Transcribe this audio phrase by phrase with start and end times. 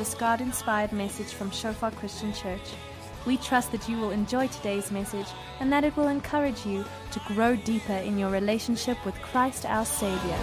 [0.00, 2.72] this God inspired message from Shofar Christian Church.
[3.26, 5.26] We trust that you will enjoy today's message
[5.60, 9.84] and that it will encourage you to grow deeper in your relationship with Christ our
[9.84, 10.38] Savior.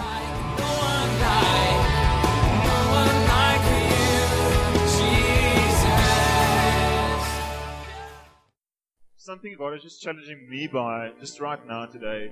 [9.16, 12.30] Something God is just challenging me by just right now today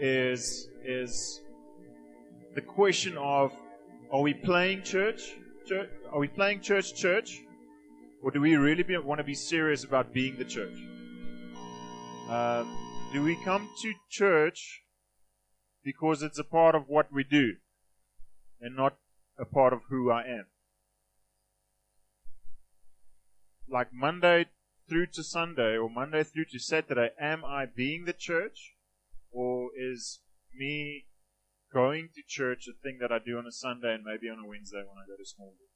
[0.00, 1.42] is is
[2.54, 3.52] the question of
[4.10, 5.34] are we playing church?
[5.66, 7.42] Church are we playing church church?
[8.22, 10.78] Or do we really be, want to be serious about being the church?
[12.28, 12.74] Um,
[13.12, 14.82] do we come to church
[15.84, 17.54] because it's a part of what we do
[18.60, 18.96] and not
[19.38, 20.46] a part of who I am?
[23.68, 24.46] Like Monday
[24.88, 28.74] through to Sunday or Monday through to Saturday, am I being the church?
[29.30, 30.20] Or is
[30.56, 31.06] me
[31.74, 34.48] going to church a thing that I do on a Sunday and maybe on a
[34.48, 35.74] Wednesday when I go to small group?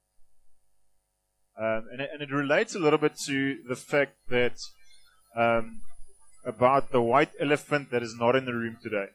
[1.59, 4.55] Um, and, it, and, it, relates a little bit to the fact that
[5.35, 5.81] um,
[6.45, 9.07] about the white elephant that is not in the room today.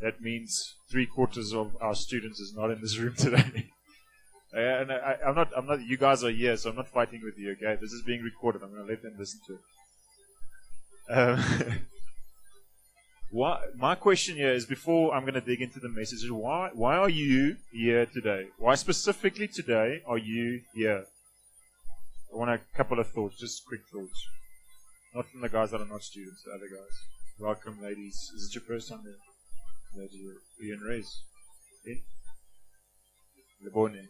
[0.00, 3.68] That means three quarters of our students is not in this room today.
[4.52, 5.82] and I, am not, I'm not.
[5.82, 7.52] You guys are here, so I'm not fighting with you.
[7.52, 8.62] Okay, this is being recorded.
[8.62, 9.60] I'm going to let them listen to it.
[11.16, 11.78] Um,
[13.30, 16.96] why, my question here is before I'm going to dig into the message why why
[16.96, 18.48] are you here today?
[18.58, 21.06] Why specifically today are you here?
[22.32, 24.26] I want a couple of thoughts, just quick thoughts.
[25.14, 26.94] Not from the guys that are not students, the other guys.
[27.38, 28.30] Welcome, ladies.
[28.36, 29.02] Is it your first time?
[29.96, 31.22] That you in race?
[31.86, 32.00] In?
[33.64, 34.08] Lebone.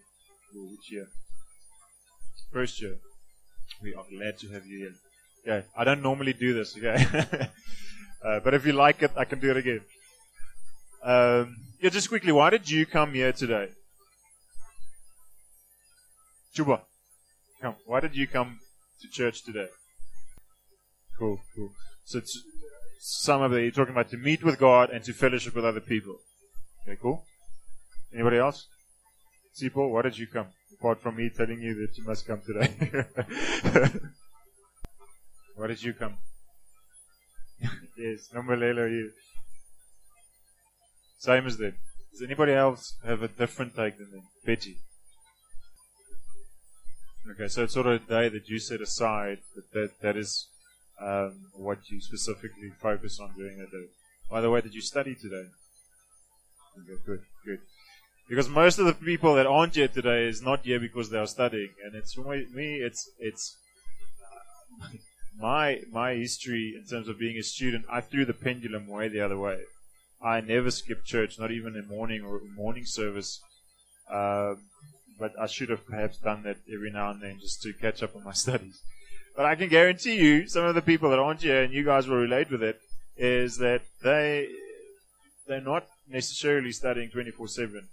[0.55, 1.09] Which year?
[2.53, 2.97] First year.
[3.83, 4.95] We are glad to have you here.
[5.47, 6.97] Okay, I don't normally do this, okay?
[8.25, 9.81] uh, but if you like it, I can do it again.
[11.03, 13.69] Um, yeah, just quickly, why did you come here today?
[16.57, 16.81] Chuba,
[17.61, 17.75] come.
[17.85, 18.61] Why did you come
[19.03, 19.67] to church today?
[21.19, 21.71] Cool, cool.
[22.05, 22.43] So it's
[23.01, 25.81] some of the you're talking about to meet with God and to fellowship with other
[25.81, 26.17] people.
[26.87, 27.25] Okay, cool.
[28.15, 28.67] Anybody else?
[29.61, 30.47] Sipo, why did you come?
[30.79, 32.73] Apart from me telling you that you must come today.
[35.57, 36.17] why did you come?
[37.61, 39.11] Yes, Nombalelo, you.
[41.19, 41.75] Same as them.
[42.13, 44.23] Does anybody else have a different take than them?
[44.45, 44.77] Betty.
[47.31, 50.49] Okay, so it's sort of a day that you set aside that that, that is
[51.01, 53.87] um, what you specifically focus on during the day.
[54.31, 55.47] By the way, did you study today?
[56.79, 57.61] Okay, good, good.
[58.29, 61.27] Because most of the people that aren't here today is not here because they are
[61.27, 63.57] studying, and it's for me, it's it's
[65.39, 67.85] my my history in terms of being a student.
[67.91, 69.61] I threw the pendulum way the other way.
[70.23, 73.41] I never skipped church, not even in morning or morning service.
[74.11, 74.55] Uh,
[75.19, 78.17] but I should have perhaps done that every now and then just to catch up
[78.17, 78.81] on my studies.
[79.37, 82.07] But I can guarantee you, some of the people that aren't here, and you guys
[82.07, 82.81] will relate with it,
[83.17, 84.49] is that they
[85.47, 87.87] they're not necessarily studying 24/7,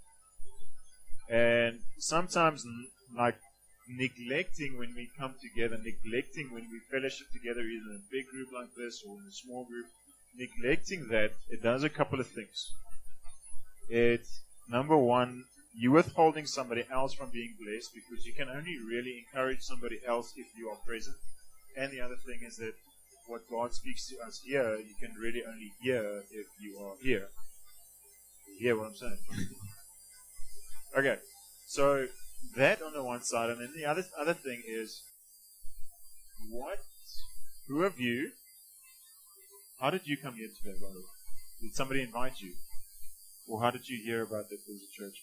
[1.28, 2.64] and sometimes
[3.16, 3.36] like
[3.96, 8.48] neglecting when we come together, neglecting when we fellowship together, either in a big group
[8.52, 9.86] like this or in a small group,
[10.36, 12.72] neglecting that it does a couple of things.
[13.88, 14.26] It
[14.68, 15.44] number one,
[15.76, 20.32] you withholding somebody else from being blessed because you can only really encourage somebody else
[20.36, 21.16] if you are present.
[21.76, 22.74] And the other thing is that
[23.26, 27.28] what God speaks to us here, you can really only hear if you are here.
[28.48, 29.18] You hear what I'm saying?
[30.98, 31.16] okay,
[31.66, 32.06] so
[32.56, 35.02] that on the one side, and then the other other thing is,
[36.50, 36.78] what?
[37.68, 38.32] Who of you?
[39.80, 41.02] How did you come here today, way?
[41.60, 42.52] Did somebody invite you,
[43.48, 45.16] or how did you hear about that there's a church?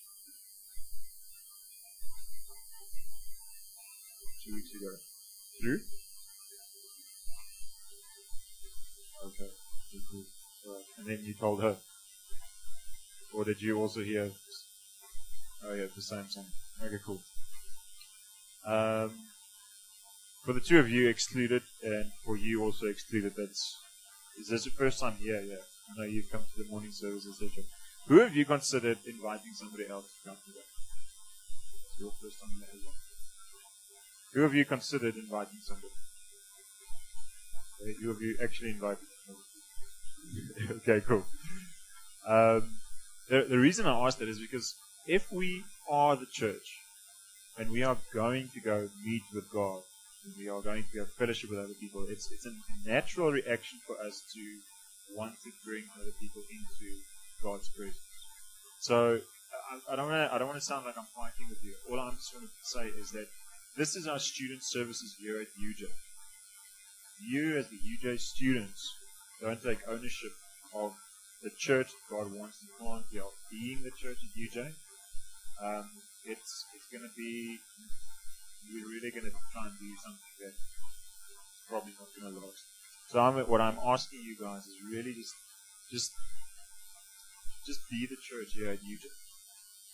[4.46, 4.92] Two weeks ago.
[5.62, 5.80] Through?
[9.26, 9.52] Okay.
[10.98, 11.78] And then you told her.
[13.34, 14.32] Or did you also hear?
[15.64, 16.46] Oh yeah, the same song.
[16.84, 17.22] Okay, cool.
[18.66, 19.12] Um,
[20.46, 23.76] for the two of you excluded, and for you also excluded, that's
[24.40, 25.42] is this the first time here?
[25.42, 25.58] Yeah,
[25.92, 27.64] I know you've come to the morning service, etc.
[28.08, 30.66] Who have you considered inviting somebody else to come today?
[31.92, 32.94] It's your first time as well.
[34.34, 35.94] Who have you considered inviting somebody?
[38.02, 39.08] Who have you actually invited?
[40.78, 41.26] okay, cool.
[42.28, 42.70] Um,
[43.30, 44.76] the, the reason I ask that is because
[45.08, 46.80] if we are the church
[47.60, 49.82] and we are going to go meet with God,
[50.24, 52.54] and we are going to go fellowship with other people, it's it's a
[52.88, 54.40] natural reaction for us to
[55.16, 56.96] want to bring other people into
[57.44, 57.98] God's presence.
[58.80, 59.20] So
[59.72, 60.34] I, I don't want to.
[60.34, 61.74] I don't want to sound like I'm fighting with you.
[61.92, 63.28] All I'm just going to say is that
[63.78, 65.90] this is our student services here at UJ.
[67.22, 68.96] You, as the UJ students,
[69.42, 70.32] don't take ownership
[70.74, 70.94] of
[71.44, 74.72] the church God wants to plant here, being the church at UJ.
[75.64, 75.90] Um,
[76.26, 77.60] it's it's going to be.
[78.72, 80.54] We're really going to try and do something that
[81.70, 82.64] probably not going to last.
[83.10, 85.34] So I'm, what I'm asking you guys is really just,
[85.92, 86.12] just,
[87.66, 89.06] just be the church here at UJ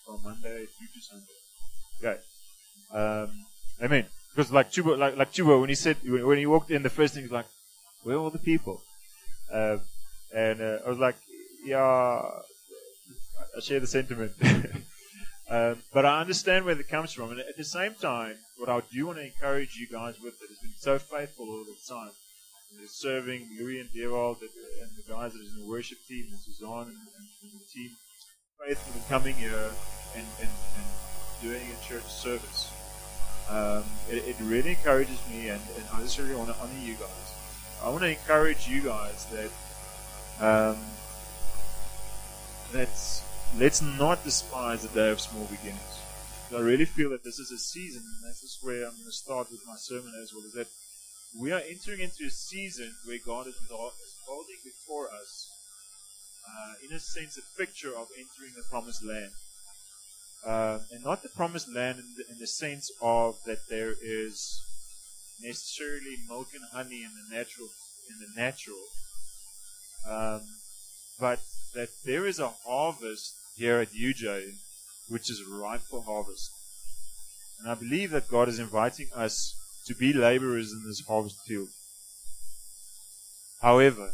[0.05, 1.37] from Monday through to Sunday.
[2.03, 2.19] Okay.
[2.93, 3.45] Um,
[3.81, 4.05] amen.
[4.35, 7.13] Because like Chuba, like like Chuba, when he said when he walked in, the first
[7.13, 7.45] thing was like,
[8.03, 8.81] "Where are all the people?"
[9.51, 9.77] Uh,
[10.35, 11.15] and uh, I was like,
[11.63, 14.33] "Yeah, I share the sentiment."
[15.49, 18.81] um, but I understand where it comes from, and at the same time, what I
[18.91, 22.11] do want to encourage you guys with that has been so faithful all the time
[22.87, 26.87] serving Louis and Dewald and the guys that is in the worship team, and Suzanne
[26.87, 27.91] and, and, and the team,
[28.65, 29.71] faithful in coming here
[30.15, 30.85] and, and, and
[31.41, 32.71] doing a church service.
[33.49, 36.95] Um, it, it, really encourages me, and, and, I just really want to honor you
[36.95, 37.35] guys.
[37.83, 39.51] I want to encourage you guys that
[40.43, 40.77] um,
[42.73, 43.21] let's
[43.57, 45.99] let's not despise the day of small beginnings.
[46.53, 49.11] I really feel that this is a season, and this is where I'm going to
[49.11, 50.43] start with my sermon as well.
[50.45, 50.67] Is that
[51.39, 53.55] we are entering into a season where God is
[54.27, 55.49] holding before us,
[56.47, 59.31] uh, in a sense, a picture of entering the promised land.
[60.45, 64.61] Uh, and not the promised land in the, in the, sense of that there is
[65.41, 67.67] necessarily milk and honey in the natural,
[68.09, 68.83] in the natural,
[70.07, 70.41] um,
[71.19, 71.39] but
[71.73, 74.53] that there is a harvest here at UJ
[75.07, 76.49] which is ripe for harvest.
[77.59, 79.55] And I believe that God is inviting us
[79.85, 81.69] to be laborers in this harvest field.
[83.61, 84.11] However,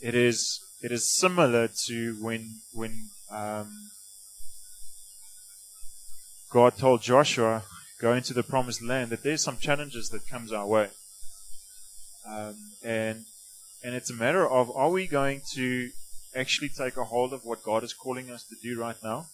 [0.00, 3.70] it is it is similar to when when um,
[6.50, 7.62] God told Joshua,
[8.00, 10.88] go into the promised land, that there's some challenges that comes our way.
[12.26, 13.24] Um, and,
[13.84, 15.90] and it's a matter of, are we going to
[16.34, 19.26] actually take a hold of what God is calling us to do right now?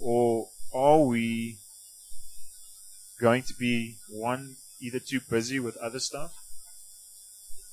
[0.00, 1.58] Or are we
[3.20, 6.32] going to be one, either too busy with other stuff,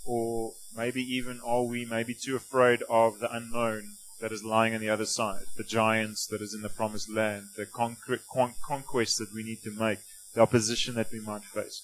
[0.06, 3.84] or maybe even are we maybe too afraid of the unknown
[4.22, 7.46] that is lying on the other side, the giants that is in the promised land,
[7.56, 7.98] the con-
[8.68, 10.00] conquest that we need to make,
[10.34, 11.82] the opposition that we might face.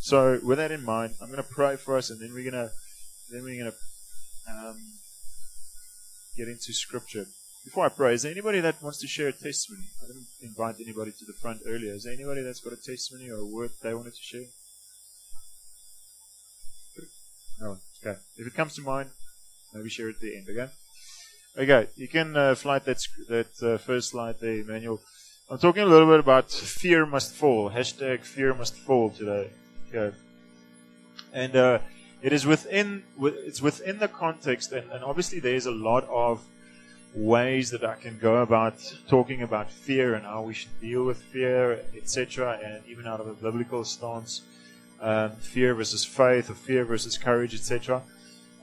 [0.00, 2.68] So, with that in mind, I'm going to pray for us, and then we're going
[2.68, 2.70] to
[3.30, 4.76] then we're going to um,
[6.38, 7.26] get into scripture.
[7.64, 9.84] Before I pray, is there anybody that wants to share a testimony?
[10.02, 11.92] I didn't invite anybody to the front earlier.
[11.92, 14.48] Is there anybody that's got a testimony or a word they wanted to share?
[17.60, 17.76] No.
[18.00, 18.18] Okay.
[18.36, 19.10] If it comes to mind,
[19.74, 20.46] maybe share it at the end.
[20.48, 20.72] Okay.
[21.58, 25.00] Okay, you can uh, that that uh, first slide there, Emmanuel.
[25.50, 27.70] I'm talking a little bit about fear must fall.
[27.70, 29.50] Hashtag fear must fall today.
[29.88, 30.16] Okay,
[31.32, 31.78] and uh,
[32.22, 36.44] it is within it's within the context, and, and obviously there's a lot of
[37.14, 38.74] ways that I can go about
[39.08, 43.26] talking about fear and how we should deal with fear, etc., and even out of
[43.28, 44.42] a biblical stance,
[45.00, 48.02] um, fear versus faith, or fear versus courage, etc.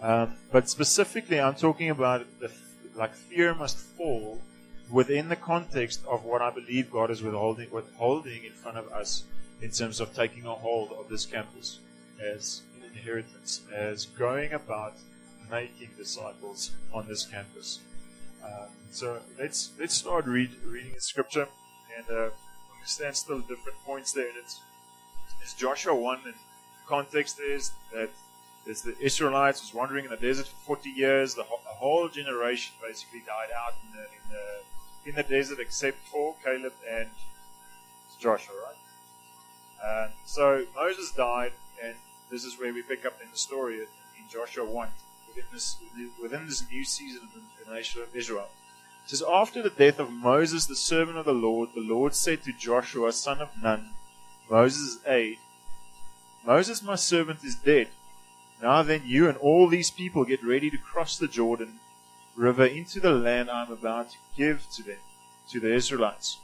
[0.01, 2.51] Um, but specifically, I'm talking about the
[2.95, 4.41] like fear must fall
[4.89, 9.23] within the context of what I believe God is withholding, withholding in front of us
[9.61, 11.79] in terms of taking a hold of this campus
[12.21, 12.61] as
[12.95, 14.93] inheritance, as going about
[15.49, 17.79] making disciples on this campus.
[18.43, 21.47] Um, so let's let's start read, reading the scripture
[21.97, 22.29] and uh,
[22.75, 24.27] understand still different points there.
[24.27, 24.59] And it's,
[25.41, 28.09] it's Joshua one, and the context is that
[28.65, 31.35] is the Israelites was wandering in the desert for 40 years.
[31.35, 35.59] The whole, the whole generation basically died out in the, in the in the desert,
[35.59, 37.09] except for Caleb and
[38.19, 38.75] Joshua, right?
[40.03, 41.51] And so Moses died,
[42.29, 44.89] this is where we pick up in the story in Joshua 1,
[45.27, 45.77] within this,
[46.21, 48.49] within this new season of the nation of Israel.
[49.03, 52.43] It says, After the death of Moses, the servant of the Lord, the Lord said
[52.43, 53.91] to Joshua, son of Nun,
[54.49, 55.37] Moses' aide,
[56.45, 57.89] Moses, my servant, is dead.
[58.61, 61.79] Now then, you and all these people get ready to cross the Jordan
[62.35, 64.99] River into the land I am about to give to them,
[65.49, 66.37] to the Israelites.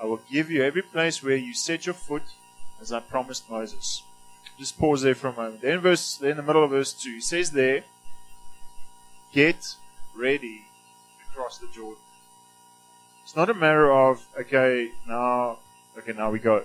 [0.00, 2.22] I will give you every place where you set your foot,
[2.80, 4.02] as I promised Moses.
[4.58, 5.60] Just pause there for a moment.
[5.60, 7.84] Then, verse, then in the middle of verse 2, he says there,
[9.32, 9.74] Get
[10.16, 10.64] ready
[11.18, 12.02] to cross the Jordan.
[13.22, 15.58] It's not a matter of, okay, now,
[15.98, 16.62] okay, now we go.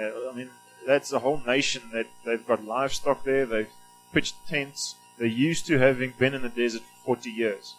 [0.00, 0.48] Uh, I mean,
[0.86, 3.70] that's a whole nation that they've got livestock there, they've
[4.12, 4.96] pitched tents.
[5.18, 7.74] They're used to having been in the desert for 40 years.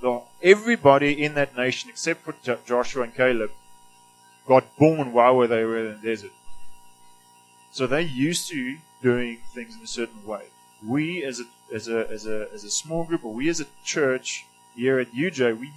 [0.00, 3.52] the, everybody in that nation, except for Jo- Joshua and Caleb,
[4.46, 6.32] got born while they were in the desert.
[7.72, 10.44] So they used to doing things in a certain way.
[10.86, 13.66] We, as a as a as a as a small group, or we as a
[13.82, 15.72] church here at UJ, we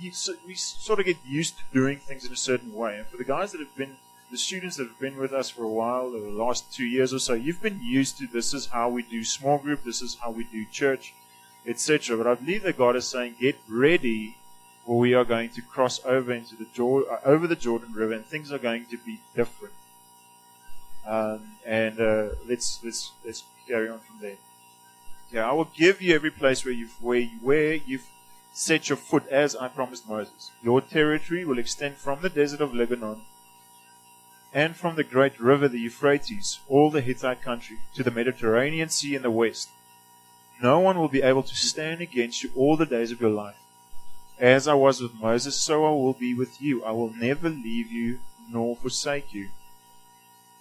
[0.46, 2.98] we sort of get used to doing things in a certain way.
[2.98, 3.96] And for the guys that have been
[4.30, 7.20] the students that have been with us for a while, the last two years or
[7.20, 10.32] so, you've been used to this is how we do small group, this is how
[10.32, 11.14] we do church,
[11.66, 12.18] etc.
[12.18, 14.36] But I believe that God is saying, get ready,
[14.86, 18.14] for we are going to cross over into the Jordan, uh, over the Jordan River,
[18.14, 19.74] and things are going to be different.
[21.08, 24.38] Um, and uh, let's let's let's carry on from there.
[25.32, 28.08] Yeah, I will give you every place where you've where you, where you've
[28.54, 30.52] set your foot, as I promised Moses.
[30.64, 33.22] Your territory will extend from the desert of Lebanon
[34.54, 39.16] and from the great river the Euphrates, all the Hittite country, to the Mediterranean Sea
[39.16, 39.70] in the west.
[40.62, 43.58] No one will be able to stand against you all the days of your life.
[44.40, 46.84] As I was with Moses, so I will be with you.
[46.86, 48.20] I will never leave you
[48.50, 49.50] nor forsake you.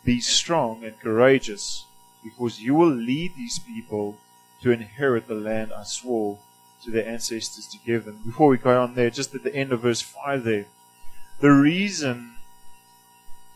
[0.04, 1.86] Be strong and courageous,
[2.22, 4.18] because you will lead these people
[4.62, 6.38] to inherit the land I swore
[6.82, 8.20] to their ancestors to give them.
[8.24, 10.66] Before we go on there, just at the end of verse 5 there,
[11.40, 12.34] the reason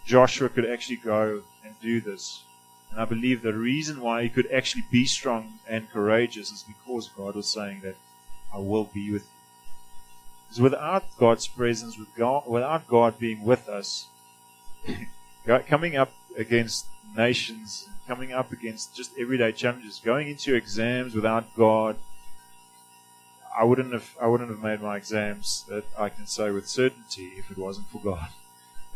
[0.06, 2.42] Joshua could actually go and do this.
[2.90, 7.08] And I believe the reason why he could actually be strong and courageous is because
[7.08, 7.96] God was saying that
[8.52, 9.28] I will be with you.
[10.48, 14.06] Because without God's presence, with God, without God being with us,
[15.66, 21.96] coming up against nations, coming up against just everyday challenges, going into exams without God,
[23.58, 27.32] I wouldn't have I wouldn't have made my exams that I can say with certainty
[27.36, 28.28] if it wasn't for God.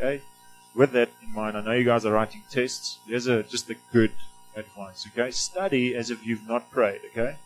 [0.01, 0.23] Okay?
[0.75, 2.99] with that in mind, I know you guys are writing tests.
[3.07, 4.13] Here's a just a good
[4.57, 5.31] advice, okay?
[5.31, 7.37] Study as if you've not prayed, okay?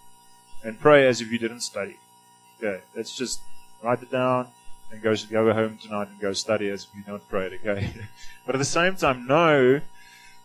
[0.63, 1.97] And pray as if you didn't study.
[2.59, 3.41] Okay, let's just
[3.83, 4.49] write it down
[4.91, 7.93] and go go home tonight and go study as you not prayed, okay?
[8.47, 9.81] but at the same time, no,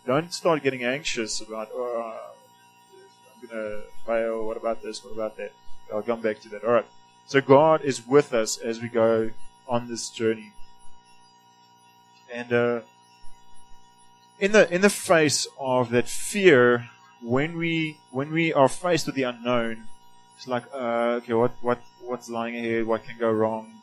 [0.06, 2.18] don't start getting anxious about oh
[3.42, 5.52] I'm gonna fail, what about this, what about that?
[5.92, 6.64] I'll come back to that.
[6.64, 6.86] Alright.
[7.26, 9.30] So God is with us as we go
[9.68, 10.52] on this journey
[12.32, 12.80] and uh,
[14.38, 16.88] in the in the face of that fear,
[17.20, 19.84] when we when we are faced with the unknown,
[20.36, 22.86] it's like uh, okay, what what what's lying ahead?
[22.86, 23.81] What can go wrong?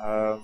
[0.00, 0.42] Um,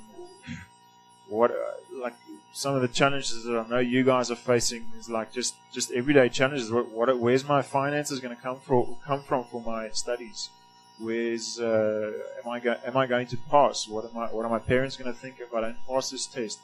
[1.29, 1.55] what uh,
[2.03, 2.15] like
[2.53, 5.91] some of the challenges that I know you guys are facing is like just just
[5.93, 6.71] everyday challenges.
[6.71, 10.51] What, what where's my finances going to come from come from for my studies?
[10.99, 13.89] Where's uh, am I go, am I going to pass?
[13.89, 16.27] What am I what are my parents going to think if I don't pass this
[16.27, 16.61] test?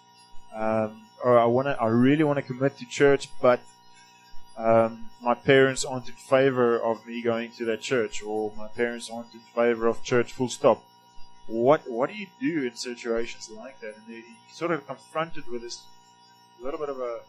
[0.55, 3.61] um, or I want to, I really want to commit to church, but
[4.57, 9.11] um, my parents aren't in favor of me going to that church, or my parents
[9.11, 10.33] aren't in favor of church.
[10.33, 10.83] Full stop.
[11.47, 13.97] What what do you do in situations like that?
[13.97, 15.83] And you're sort of confronted with this
[16.61, 17.21] little bit of a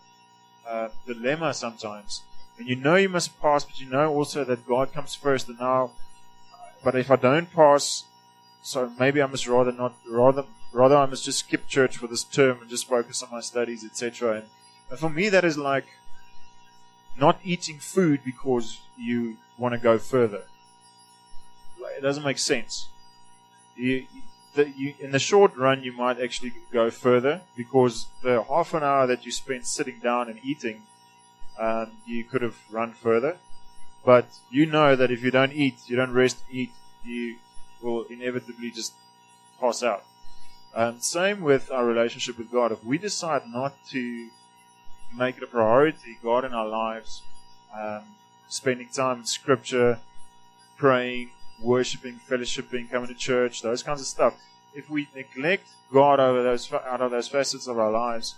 [0.67, 2.21] uh, dilemma sometimes.
[2.57, 5.47] And you know you must pass, but you know also that God comes first.
[5.47, 5.91] And now,
[6.83, 8.03] but if I don't pass,
[8.61, 12.23] so maybe I must rather not rather rather I must just skip church for this
[12.23, 14.35] term and just focus on my studies, etc.
[14.35, 14.45] And,
[14.89, 15.85] and for me, that is like
[17.17, 20.43] not eating food because you want to go further.
[21.97, 22.87] It doesn't make sense.
[23.75, 24.05] You,
[24.53, 28.83] the, you, in the short run, you might actually go further because the half an
[28.83, 30.83] hour that you spend sitting down and eating,
[31.59, 33.37] um, you could have run further.
[34.03, 36.71] But you know that if you don't eat, you don't rest, eat,
[37.03, 37.37] you
[37.81, 38.93] will inevitably just
[39.59, 40.03] pass out.
[40.73, 42.71] Um, same with our relationship with God.
[42.71, 44.29] If we decide not to
[45.15, 47.21] make it a priority, God in our lives,
[47.77, 48.03] um,
[48.47, 49.99] spending time in Scripture,
[50.77, 51.31] praying,
[51.61, 54.35] worshiping, fellowshipping, coming to church, those kinds of stuff.
[54.73, 58.35] If we neglect God over those out of those facets of our lives,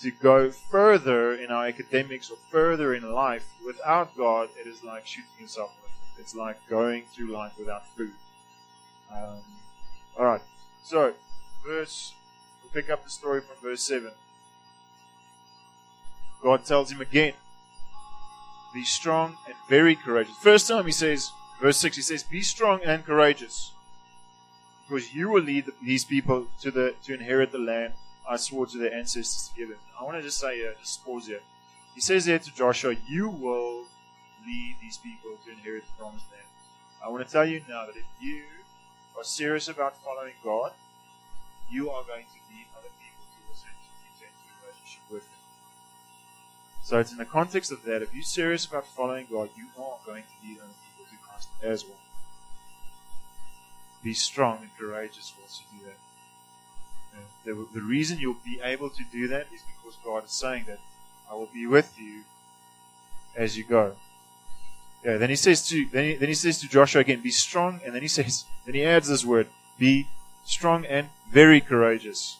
[0.00, 5.06] to go further in our academics or further in life without God, it is like
[5.06, 5.72] shooting yourself.
[6.18, 8.12] It's like going through life without food.
[9.10, 9.38] Um,
[10.18, 10.40] all right,
[10.82, 11.14] so
[11.64, 12.14] verse,
[12.62, 14.10] we'll pick up the story from verse 7.
[16.42, 17.32] God tells him again,
[18.74, 20.34] Be strong and very courageous.
[20.42, 23.72] First time he says, verse 6, he says, Be strong and courageous,
[24.88, 27.94] because you will lead these people to, the, to inherit the land
[28.28, 29.78] I swore to their ancestors to give them.
[29.98, 31.40] I want to just say, uh, just pause here.
[31.94, 33.84] He says here to Joshua, You will
[34.44, 36.42] lead these people to inherit the promised land.
[37.04, 38.42] I want to tell you now that if you
[39.16, 40.72] are serious about following God,
[41.70, 45.38] you are going to need other people to also enter into a relationship with Him.
[46.82, 49.98] So it's in the context of that, if you're serious about following God, you are
[50.04, 50.85] going to need other people
[51.62, 51.98] as well.
[54.02, 55.96] be strong and courageous whilst you do that.
[57.44, 60.78] The, the reason you'll be able to do that is because God is saying that
[61.30, 62.22] I will be with you
[63.36, 63.94] as you go.
[65.04, 67.80] Yeah, then he says to then he, then he says to Joshua again, be strong,
[67.84, 69.48] and then he says then he adds this word,
[69.78, 70.08] be
[70.44, 72.38] strong and very courageous.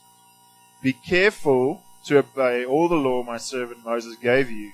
[0.83, 4.73] Be careful to obey all the law my servant Moses gave you.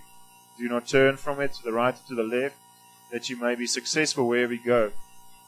[0.59, 2.57] Do not turn from it to the right or to the left,
[3.13, 4.91] that you may be successful wherever you go.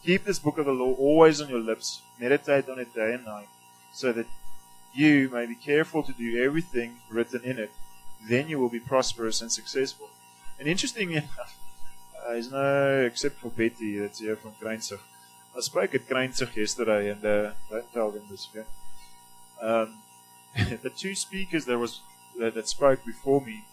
[0.04, 2.02] Keep this book of the law always on your lips.
[2.20, 3.48] Meditate on it day and night,
[3.92, 4.26] so that
[4.92, 7.72] you may be careful to do everything written in it.
[8.28, 10.08] Then you will be prosperous and successful.
[10.58, 11.58] And interestingly enough,
[12.26, 15.00] uh, is no, except for Betty, that's here from Kleinsig.
[15.56, 18.66] I spoke at Kleinsig yesterday, and uh, don't tell them this, okay?
[19.60, 19.98] Um,
[20.82, 22.00] the two speakers that was
[22.38, 23.64] that, that spoke before me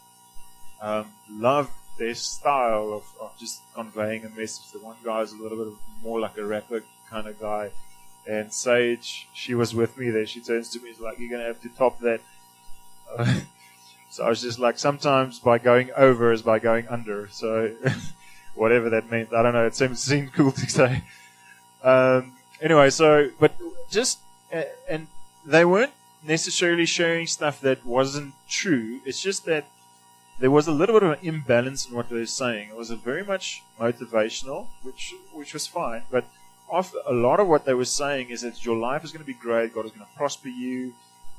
[0.81, 4.71] um, loved their style of, of just conveying a message.
[4.71, 7.71] The one guy is a little bit more like a rapper kind of guy,
[8.27, 10.25] and Sage, she was with me there.
[10.25, 12.21] She turns to me, she's like, "You're gonna have to top that."
[13.17, 13.41] Uh,
[14.09, 17.27] so I was just like, sometimes by going over is by going under.
[17.29, 17.71] So
[18.55, 19.65] whatever that means, I don't know.
[19.65, 21.03] It seemed seemed cool to say.
[21.83, 23.53] Um, anyway, so but
[23.89, 24.19] just
[24.53, 25.07] uh, and
[25.45, 25.93] they weren't
[26.23, 29.01] necessarily sharing stuff that wasn't true.
[29.05, 29.65] It's just that
[30.39, 32.69] there was a little bit of an imbalance in what they were saying.
[32.69, 36.25] It was very much motivational, which which was fine, but
[36.71, 39.27] after a lot of what they were saying is that your life is going to
[39.27, 39.73] be great.
[39.73, 40.93] God is going to prosper you.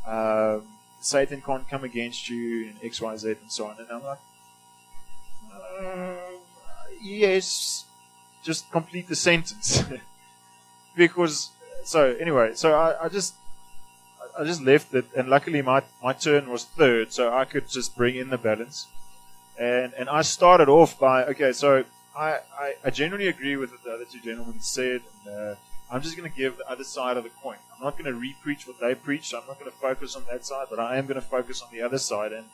[0.07, 0.63] Um,
[1.01, 3.77] Satan can't come against you and X, Y, Z, and so on.
[3.79, 4.19] And I'm like,
[5.53, 6.15] uh,
[7.01, 7.85] yes,
[8.43, 9.83] just complete the sentence.
[10.97, 11.51] because
[11.85, 13.35] so anyway, so I, I just
[14.39, 17.97] I just left it, and luckily my my turn was third, so I could just
[17.97, 18.87] bring in the balance.
[19.59, 21.85] And and I started off by okay, so
[22.17, 25.55] I I, I generally agree with what the other two gentlemen said, and uh,
[25.91, 27.59] I'm just going to give the other side of the coin.
[27.77, 29.29] I'm not going to repreach what they preach.
[29.29, 31.61] So I'm not going to focus on that side, but I am going to focus
[31.61, 32.33] on the other side.
[32.33, 32.47] And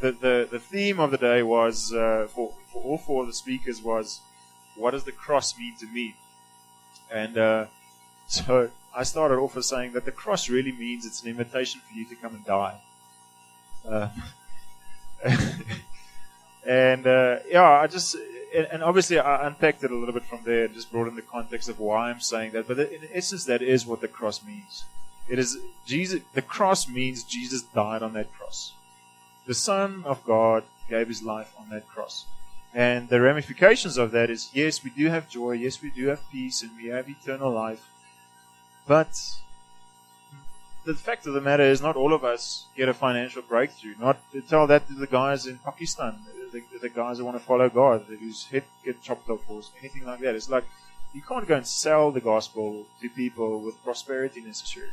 [0.00, 3.34] the the, the theme of the day was uh, for for all four of the
[3.34, 4.20] speakers was
[4.74, 6.14] what does the cross mean to me?
[7.10, 7.66] And uh,
[8.26, 11.94] so I started off with saying that the cross really means it's an invitation for
[11.94, 12.80] you to come and die.
[13.88, 14.08] Uh,
[16.66, 18.16] and uh, yeah, I just
[18.54, 21.22] and obviously I unpacked it a little bit from there and just brought in the
[21.22, 22.66] context of why I'm saying that.
[22.66, 24.84] But in essence, that is what the cross means.
[25.28, 26.22] It is Jesus.
[26.32, 28.72] The cross means Jesus died on that cross.
[29.46, 32.24] The Son of God gave His life on that cross.
[32.74, 36.30] And the ramifications of that is yes, we do have joy, yes, we do have
[36.30, 37.86] peace, and we have eternal life.
[38.88, 39.36] But
[40.86, 43.94] the fact of the matter is, not all of us get a financial breakthrough.
[44.00, 46.18] Not tell that to the guys in Pakistan,
[46.52, 50.06] the, the guys who want to follow God, whose head get chopped off or anything
[50.06, 50.34] like that.
[50.34, 50.64] It's like
[51.12, 54.92] you can't go and sell the gospel to people with prosperity necessarily.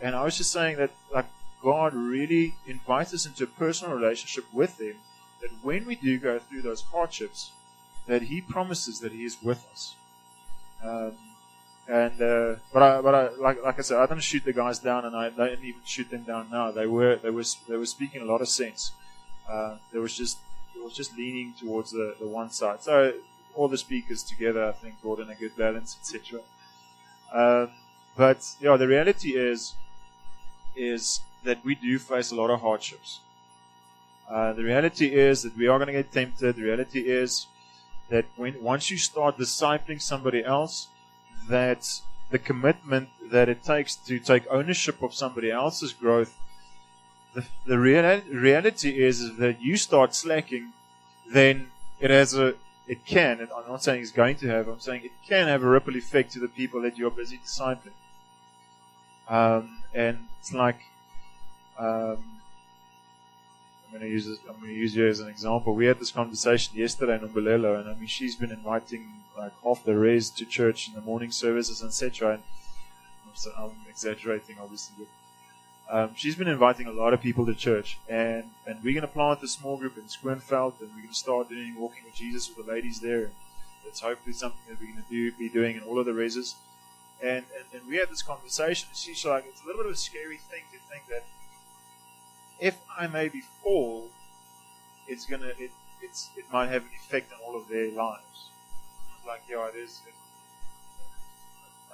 [0.00, 1.26] And I was just saying that, like,
[1.62, 4.96] God really invites us into a personal relationship with Him.
[5.40, 7.52] That when we do go through those hardships,
[8.06, 9.94] that He promises that He is with us.
[10.84, 11.12] Um,
[11.88, 14.78] and uh, but I but I like like I said I didn't shoot the guys
[14.78, 16.70] down and I didn't even shoot them down now.
[16.70, 18.92] They were they was they were speaking a lot of sense.
[19.48, 20.38] Uh, there was just
[20.74, 22.82] it was just leaning towards the, the one side.
[22.82, 23.12] So
[23.54, 26.40] all the speakers together I think brought in a good balance etc
[27.32, 27.70] um,
[28.16, 29.74] but yeah the reality is
[30.74, 33.20] is that we do face a lot of hardships.
[34.28, 36.56] Uh, the reality is that we are going to get tempted.
[36.56, 37.46] The reality is
[38.08, 40.88] that when once you start discipling somebody else
[41.48, 46.38] that the commitment that it takes to take ownership of somebody else's growth,
[47.34, 50.72] the, the real, reality is, is that you start slacking,
[51.32, 51.68] then
[52.00, 52.54] it has a,
[52.86, 55.68] it can, I'm not saying it's going to have, I'm saying it can have a
[55.68, 57.92] ripple effect to the people that you're busy discipling.
[59.28, 60.80] Um, and it's like,
[61.78, 62.33] um,
[63.94, 65.74] going to use I'm going to use you as an example.
[65.74, 69.84] We had this conversation yesterday in Umbelelo, and I mean she's been inviting like half
[69.84, 72.34] the res to church in the morning services, etc.
[72.34, 72.42] And
[73.34, 75.06] so I'm exaggerating, obviously,
[75.88, 79.02] but um, she's been inviting a lot of people to church, and and we're going
[79.02, 82.14] to plant a small group in Schoenfeld, and we're going to start doing walking with
[82.14, 83.24] Jesus with the ladies there.
[83.24, 83.32] And
[83.86, 86.54] it's hopefully something that we're going to do be doing in all of the reses.
[87.22, 89.92] And, and and we had this conversation, and she's like, it's a little bit of
[89.92, 91.24] a scary thing to think that
[92.58, 94.08] if I maybe fall,
[95.06, 95.70] it's gonna it
[96.02, 98.50] it's it might have an effect on all of their lives.
[99.26, 100.00] Like yeah, it is.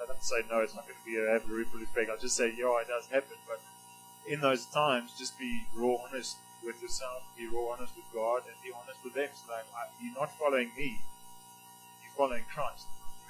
[0.01, 2.09] I don't say no, it's not going to be a, have a ripple effect.
[2.09, 3.37] I'll just say yeah, it does happen.
[3.47, 3.61] But
[4.27, 8.55] in those times, just be raw honest with yourself, be raw honest with God, and
[8.63, 9.29] be honest with them.
[9.33, 11.01] So like, I, you're not following me,
[12.01, 12.85] you're following Christ.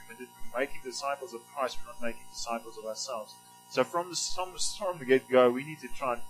[0.09, 3.35] we're making disciples of Christ, we're not making disciples of ourselves.
[3.69, 4.15] So from the,
[4.77, 6.21] from the get go, we need to try and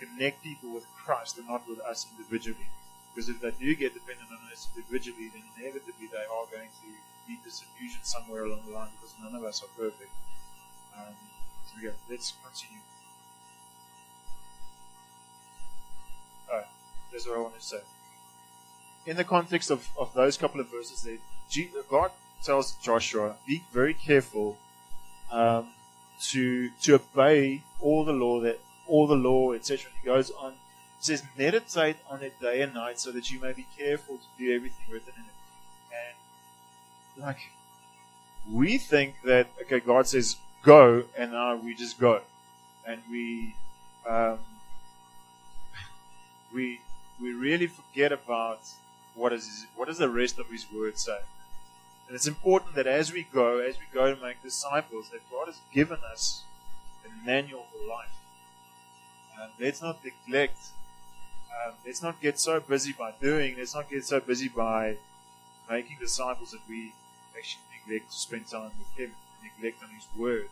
[0.00, 2.66] connect people with Christ and not with us individually.
[3.14, 6.88] Because if they do get dependent on us individually, then inevitably they are going to
[7.26, 10.10] be disillusioned somewhere along the line because none of us are perfect.
[10.96, 11.14] Um,
[12.08, 12.82] let's continue.
[16.50, 16.66] Alright,
[17.12, 17.80] that's what I want to say.
[19.06, 21.18] In the context of, of those couple of verses there,
[21.88, 22.10] God
[22.42, 24.56] tells Joshua, be very careful
[25.30, 25.68] um,
[26.20, 29.90] to to obey all the law that all the law, etc.
[30.00, 30.54] He goes on
[31.00, 34.54] says, meditate on it day and night so that you may be careful to do
[34.54, 37.16] everything written in it.
[37.16, 37.38] And, like,
[38.50, 42.20] we think that, okay, God says, go, and now we just go.
[42.86, 43.54] And we,
[44.06, 44.38] um,
[46.52, 46.80] we,
[47.20, 48.60] we really forget about
[49.14, 51.18] what is his, what does the rest of His Word say.
[52.08, 55.46] And it's important that as we go, as we go to make disciples, that God
[55.46, 56.42] has given us
[57.06, 58.19] a manual for life.
[59.40, 60.58] And let's not neglect
[61.66, 64.96] um, let's not get so busy by doing, let's not get so busy by
[65.68, 66.92] making disciples that we
[67.36, 70.48] actually neglect to spend time with Him, neglect on His Word.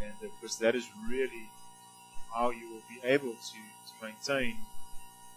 [0.00, 1.50] And uh, because that is really
[2.34, 4.56] how you will be able to, to maintain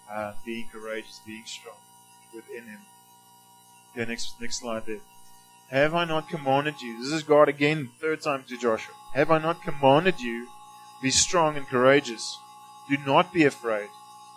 [0.10, 1.76] uh, being courageous, being strong
[2.34, 2.80] within Him.
[3.92, 5.00] Okay, next, next slide there.
[5.70, 7.02] Have I not commanded you?
[7.02, 8.94] This is God again, third time to Joshua.
[9.14, 10.48] Have I not commanded you?
[11.02, 12.38] Be strong and courageous.
[12.92, 13.88] Do not be afraid.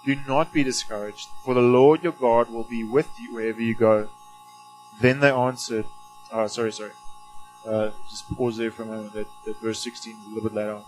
[0.04, 3.74] Do not be discouraged, for the Lord your God will be with you wherever you
[3.74, 4.06] go.
[5.00, 5.86] Then they answered,
[6.30, 6.92] oh, sorry, sorry.
[7.66, 9.12] Uh, just pause there for a moment.
[9.14, 10.84] That, that verse 16 is a little bit later on.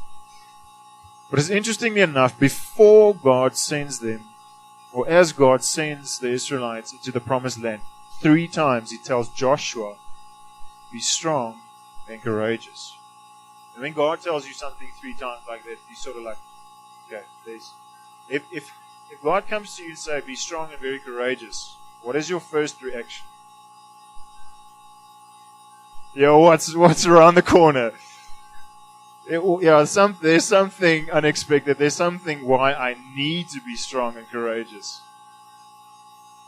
[1.29, 4.29] But it's interestingly enough, before God sends them,
[4.93, 7.83] or as God sends the Israelites into the promised land,
[8.21, 9.97] three times he tells Joshua,
[10.93, 11.59] be strong
[12.09, 12.97] and courageous.
[13.75, 16.39] And when God tells you something three times like that, you sort of like,
[17.07, 17.73] okay, there's,
[18.29, 18.71] if, if,
[19.11, 22.41] if God comes to you and say, "Be strong and very courageous," what is your
[22.41, 23.27] first reaction?
[26.15, 27.93] Yeah, what's what's around the corner?
[29.29, 31.79] It, yeah, some, there's something unexpected.
[31.79, 35.03] There's something why I need to be strong and courageous.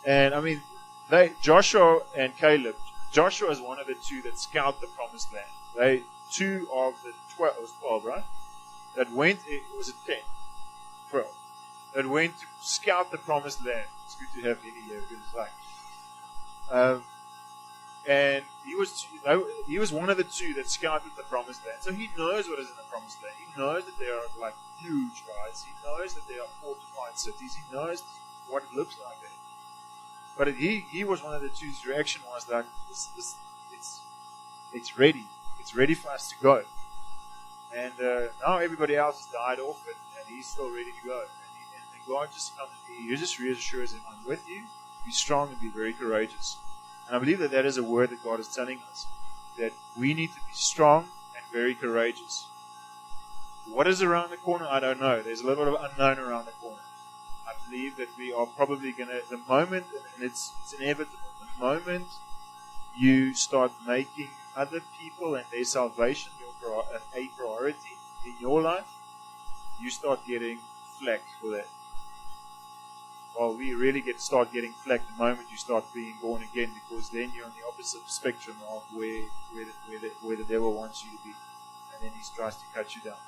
[0.07, 0.63] And I mean,
[1.11, 2.77] they Joshua and Caleb.
[3.11, 5.47] Joshua is one of the two that scout the promised land.
[5.77, 8.25] They two of the twelve, it was twelve, right?
[8.97, 9.41] That went.
[9.47, 10.38] It was a ten, twelve
[11.99, 13.89] that went to scout the promised land.
[14.05, 15.51] It's good to have Vinny here because it's like,
[16.71, 17.03] um,
[18.07, 19.05] and he was
[19.67, 21.79] he was one of the two that scouted the promised land.
[21.81, 23.35] So he knows what is in the promised land.
[23.45, 25.67] He knows that there are like huge guys.
[25.67, 27.57] He knows that there are fortified cities.
[27.57, 28.05] He knows
[28.49, 29.31] what it looks like there.
[30.37, 33.35] But he he was one of the two's reaction was that this, this,
[33.73, 33.99] it's
[34.73, 35.25] it's ready.
[35.59, 36.63] It's ready for us to go.
[37.77, 41.25] And uh, now everybody else has died off, and, and he's still ready to go.
[42.09, 44.63] God just comes to you, He just reassures him, I'm with you.
[45.05, 46.57] Be strong and be very courageous.
[47.07, 49.07] And I believe that that is a word that God is telling us
[49.59, 51.05] that we need to be strong
[51.37, 52.47] and very courageous.
[53.67, 54.67] What is around the corner?
[54.69, 55.23] I don't know.
[55.23, 56.83] There's a little bit of unknown around the corner.
[57.47, 61.65] I believe that we are probably going to, the moment, and it's, it's inevitable, the
[61.65, 62.07] moment
[62.97, 68.87] you start making other people and their salvation your, a priority in your life,
[69.81, 70.59] you start getting
[70.99, 71.67] flack for that
[73.39, 77.09] well, we really get start getting flack the moment you start being born again, because
[77.11, 79.23] then you're on the opposite spectrum of where
[79.53, 81.31] where the, where the, where the devil wants you to be,
[81.95, 83.23] and then he tries to cut you down.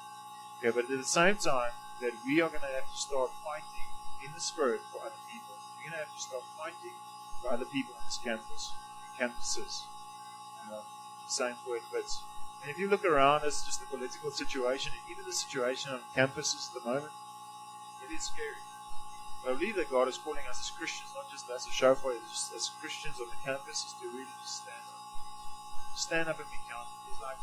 [0.59, 1.71] Okay, but at the same time,
[2.01, 3.87] that we are going to have to start fighting
[4.25, 5.55] in the spirit for other people.
[5.79, 6.97] We're going to have to start fighting
[7.41, 8.73] for other people on this campus,
[9.19, 9.85] campuses.
[10.67, 10.83] Um,
[11.29, 12.19] same for it, but
[12.63, 16.01] and if you look around, it's just the political situation, and even the situation on
[16.17, 17.13] campuses at the moment,
[18.05, 18.59] it is scary.
[19.49, 22.55] I believe that God is calling us as Christians, not just as a shofar, just
[22.55, 25.97] as Christians on the campus, is to really just stand up.
[25.97, 26.93] Stand up and be counted.
[27.11, 27.39] It's like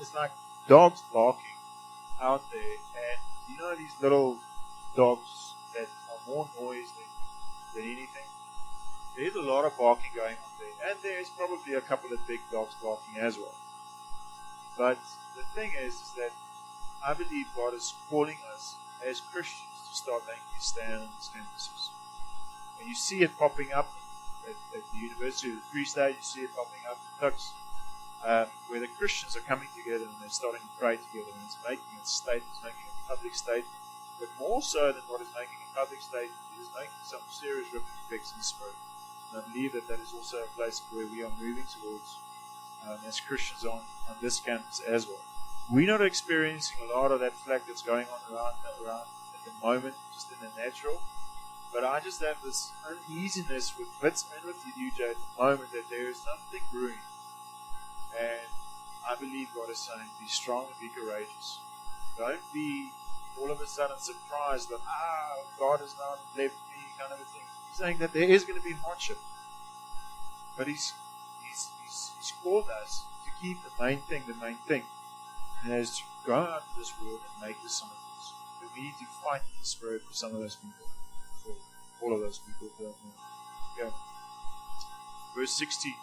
[0.00, 0.30] it's like
[0.68, 1.56] dogs barking
[2.20, 3.18] out there, and
[3.48, 4.36] you know these little
[4.94, 8.28] dogs that are more noise than, than anything.
[9.16, 12.40] There's a lot of barking going on there, and there's probably a couple of big
[12.50, 13.54] dogs barking as well.
[14.76, 14.98] But
[15.36, 16.30] the thing is, is that
[17.06, 21.88] I believe God is calling us as Christians start making a stand on these campuses.
[22.80, 23.92] And you see it popping up
[24.44, 27.52] at, at the University of the Free State, you see it popping up in Tuks,
[28.24, 31.58] um, where the Christians are coming together and they're starting to pray together, and it's
[31.62, 33.78] making a statement, it's making a public statement.
[34.18, 37.66] But more so than what is making a public statement, it is making some serious
[37.72, 38.78] ripple effects in the spirit.
[39.32, 42.16] And I believe that that is also a place where we are moving towards
[42.86, 45.22] um, as Christians on, on this campus as well.
[45.70, 49.06] We're not experiencing a lot of that flag that's going on around, around
[49.44, 51.00] the moment, just in the natural.
[51.72, 56.08] But I just have this uneasiness with and with UJ at the moment that there
[56.08, 56.98] is something brewing.
[58.18, 58.48] And
[59.08, 61.58] I believe God is saying, be strong and be courageous.
[62.18, 62.90] Don't be
[63.40, 67.24] all of a sudden surprised that, ah, God has now left me, kind of a
[67.24, 67.42] thing.
[67.68, 69.18] He's saying that there is going to be hardship.
[70.56, 70.92] But He's,
[71.42, 74.82] he's, he's, he's called us to keep the main thing the main thing.
[75.62, 77.96] And that is to go out into this world and make disciples.
[78.76, 80.86] We need to fight the spirit for some of those people.
[81.98, 82.94] For all of those people.
[83.78, 83.90] Yeah.
[85.36, 85.94] Verse 16.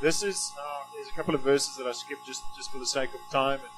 [0.00, 2.86] This is, uh, there's a couple of verses that I skipped just, just for the
[2.86, 3.58] sake of time.
[3.60, 3.68] And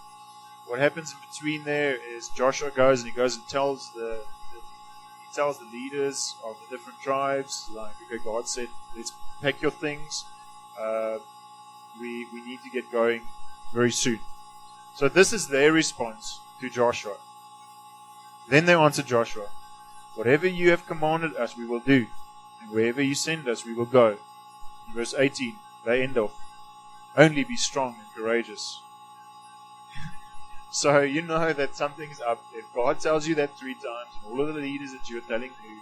[0.67, 4.23] what happens in between there is Joshua goes and he goes and tells the,
[4.53, 9.63] the he tells the leaders of the different tribes, like, okay, God said, let's pack
[9.63, 10.25] your things.
[10.79, 11.19] Uh,
[12.01, 13.23] we, we need to get going
[13.73, 14.21] very soon.
[14.95, 17.17] So this is their response to Joshua.
[18.49, 19.47] Then they answered Joshua,
[20.15, 22.07] Whatever you have commanded us, we will do,
[22.61, 24.17] and wherever you send us, we will go.
[24.89, 26.33] In verse 18, they end off,
[27.17, 28.81] Only be strong and courageous.
[30.71, 32.43] so you know that something's up.
[32.53, 35.51] If God tells you that three times, and all of the leaders that you're telling
[35.63, 35.77] who,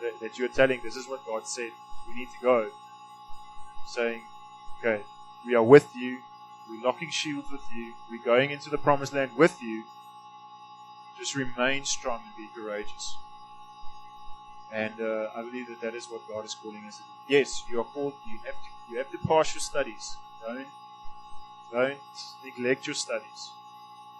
[0.00, 1.72] that, that you're telling, this is what God said,
[2.08, 2.70] we need to go.
[3.86, 4.22] Saying,
[4.78, 5.02] okay,
[5.44, 6.18] we are with you,
[6.70, 9.84] we're locking shields with you, we're going into the promised land with you.
[11.22, 13.16] Just remain strong and be courageous.
[14.72, 17.00] And uh, I believe that that is what God is calling us.
[17.28, 18.14] Yes, you are called.
[18.26, 18.70] You have to.
[18.90, 20.16] You have to pass your studies.
[20.44, 20.66] Don't
[21.70, 23.50] don't neglect your studies.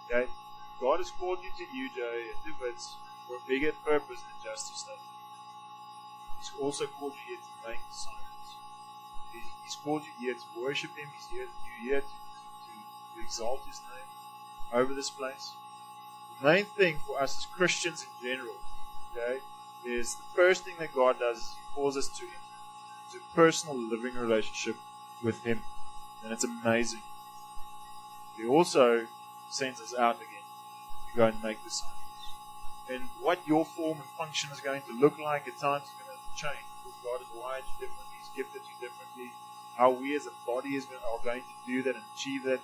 [0.05, 0.31] Okay,
[0.79, 1.99] God has called you to UJ
[2.45, 2.95] and Wits
[3.27, 5.07] for a bigger purpose than just to study.
[6.39, 8.49] He's also called you here to make disciples.
[9.65, 11.09] He's called you here to worship Him.
[11.17, 15.51] He's here, you here to, to, to exalt His name over this place.
[16.43, 18.55] Main thing for us as Christians in general,
[19.15, 19.39] okay,
[19.85, 22.41] is the first thing that God does is He calls us to Him,
[23.13, 24.75] to a personal living relationship
[25.23, 25.61] with Him.
[26.21, 26.99] And it's amazing.
[28.35, 29.07] He also
[29.49, 30.43] sends us out again
[31.11, 31.95] to go and make disciples.
[32.89, 36.17] And what your form and function is going to look like at times is going
[36.17, 39.31] to change because God has wired you differently, He's gifted you differently.
[39.77, 42.59] How we as a body is going, are going to do that and achieve that.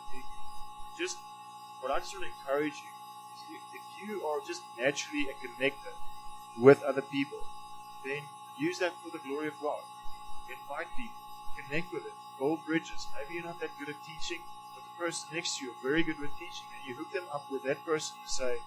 [0.97, 1.17] Just
[1.79, 2.89] what I just want to encourage you
[3.51, 3.61] if,
[4.01, 5.93] you are just naturally a connector
[6.57, 7.39] with other people,
[8.05, 8.21] then
[8.57, 9.81] use that for the glory of God.
[10.49, 11.19] Invite people,
[11.57, 13.07] connect with them, build bridges.
[13.17, 14.39] Maybe you're not that good at teaching,
[14.73, 17.25] but the person next to you are very good with teaching, and you hook them
[17.33, 18.57] up with that person and say,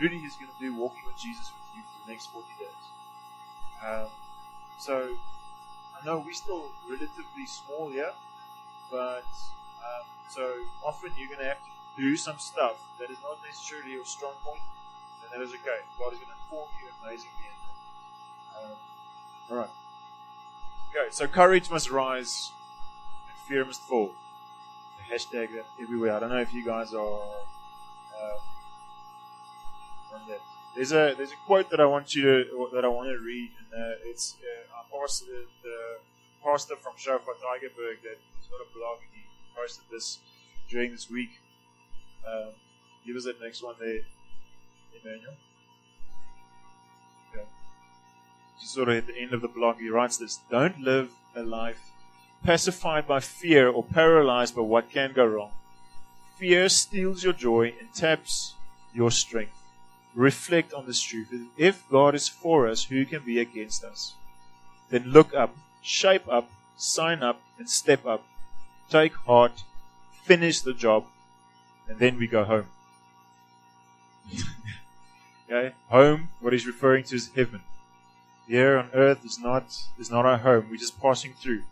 [0.00, 2.68] Rudy is going to do walking with Jesus with you for the next 40 days.
[3.86, 4.08] Um,
[4.78, 5.14] so,
[5.94, 8.12] I know we're still relatively small here,
[8.90, 9.24] but
[9.78, 13.92] um, so often you're going to have to do some stuff that is not necessarily
[13.92, 14.62] your strong point
[15.32, 15.80] that is okay.
[15.98, 17.32] God is going to form you amazingly.
[18.62, 18.76] Um,
[19.50, 19.70] all right.
[20.90, 22.50] Okay, so courage must rise
[23.28, 24.12] and fear must fall.
[24.98, 26.14] The hashtag that everywhere.
[26.14, 27.00] I don't know if you guys are
[30.12, 30.40] on that.
[30.76, 33.50] There's a there's a quote that I want you to that I want to read,
[33.72, 35.98] and uh, it's uh, pastor, the, the
[36.44, 39.22] pastor from Shofar Tygerberg that has got a blog, and he
[39.56, 40.18] posted this
[40.68, 41.30] during this week.
[42.26, 42.50] Um,
[43.06, 44.00] give us that next one there.
[45.02, 45.34] Emmanuel.
[47.34, 47.44] Okay.
[48.60, 51.42] Just sort of at the end of the blog, he writes this Don't live a
[51.42, 51.92] life
[52.44, 55.52] pacified by fear or paralyzed by what can go wrong.
[56.38, 58.54] Fear steals your joy and taps
[58.92, 59.52] your strength.
[60.14, 61.28] Reflect on this truth.
[61.56, 64.14] If God is for us, who can be against us?
[64.90, 68.24] Then look up, shape up, sign up, and step up.
[68.90, 69.62] Take heart,
[70.24, 71.04] finish the job,
[71.92, 72.66] and then we go home.
[75.50, 75.74] Okay?
[75.88, 77.60] Home, what he's referring to is heaven.
[78.48, 79.64] Here on earth is not
[79.98, 80.68] is not our home.
[80.70, 81.64] We're just passing through.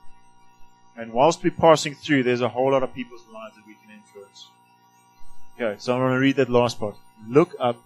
[0.99, 3.91] And whilst we're passing through, there's a whole lot of people's lives that we can
[3.95, 4.49] influence.
[5.57, 6.95] Okay, so I'm going to read that last part.
[7.27, 7.79] Look up,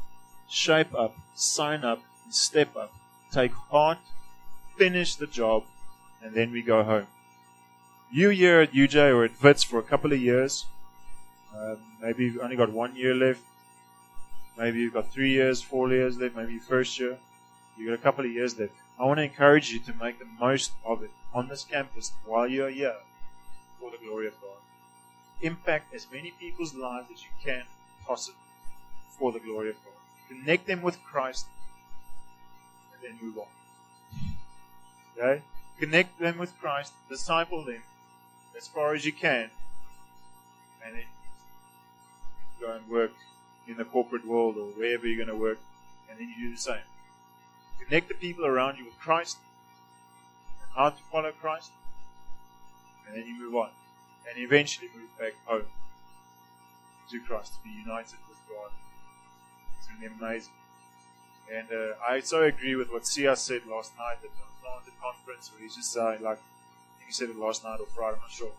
[0.49, 2.93] shape up, sign up, step up,
[3.31, 3.99] take heart,
[4.77, 5.63] finish the job,
[6.25, 7.07] and then we go home.
[8.11, 10.67] You here at UJ or at Wits for a couple of years,
[11.59, 13.41] um, maybe you've only got one year left,
[14.57, 17.19] Maybe you've got three years, four years left, maybe first year.
[17.77, 18.73] You've got a couple of years left.
[18.99, 22.47] I want to encourage you to make the most of it on this campus while
[22.47, 22.95] you're here
[23.81, 24.51] for the glory of God.
[25.43, 27.65] Impact as many people's lives as you can
[28.07, 28.39] possibly
[29.19, 29.95] for the glory of God.
[30.29, 31.47] Connect them with Christ
[32.93, 33.47] and then move on.
[35.19, 35.43] Okay?
[35.81, 37.83] Connect them with Christ, disciple them
[38.57, 39.51] as far as you can,
[40.85, 41.03] and then
[42.61, 43.13] go and work
[43.67, 45.59] in the corporate world or wherever you're going to work,
[46.09, 46.87] and then you do the same.
[47.83, 49.39] Connect the people around you with Christ
[50.63, 51.71] and how to follow Christ,
[53.07, 53.71] and then you move on,
[54.29, 55.67] and eventually move back home
[57.11, 58.71] to Christ to be united with God.
[59.79, 60.53] It's going to be amazing.
[61.53, 64.29] And uh, I so agree with what Sia said last night at the
[64.63, 67.87] planted conference, where he's just saying, like, I think he said it last night or
[67.87, 68.53] Friday, I'm not sure.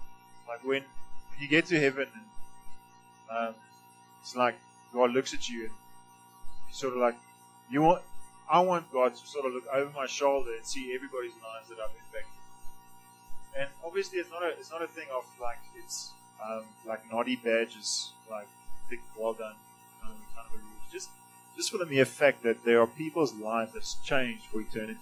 [0.47, 3.55] Like when, when you get to heaven, and um,
[4.25, 4.55] it's like
[4.91, 5.71] God looks at you and
[6.67, 7.13] he's sort of like,
[7.69, 8.01] you want,
[8.49, 11.77] I want God to sort of look over my shoulder and see everybody's lives that
[11.77, 12.41] I've impacted.
[13.55, 16.09] And obviously, it's not a, it's not a thing of like it's
[16.43, 18.47] um, like naughty badges, like
[18.89, 19.53] thick, well done,
[20.01, 20.81] kind of, kind of a rule.
[20.91, 21.09] Just
[21.55, 24.99] just for the mere fact that there are people's lives that's changed for eternity.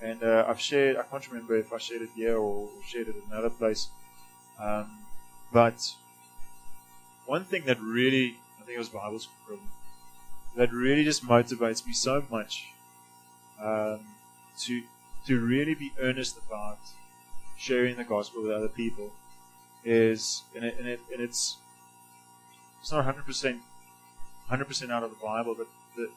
[0.00, 3.14] And uh, I've shared, I can't remember if I shared it here or shared it
[3.14, 3.88] in another place.
[4.58, 4.90] Um,
[5.52, 5.94] but
[7.26, 9.58] one thing that really, I think it was Bible school
[10.56, 12.68] that really just motivates me so much
[13.60, 14.00] um,
[14.58, 14.82] to
[15.26, 16.78] to really be earnest about
[17.56, 19.12] sharing the gospel with other people
[19.84, 21.56] is, and, it, and, it, and it's
[22.80, 23.62] it's not 100 percent
[24.50, 26.10] 100% out of the Bible, but the,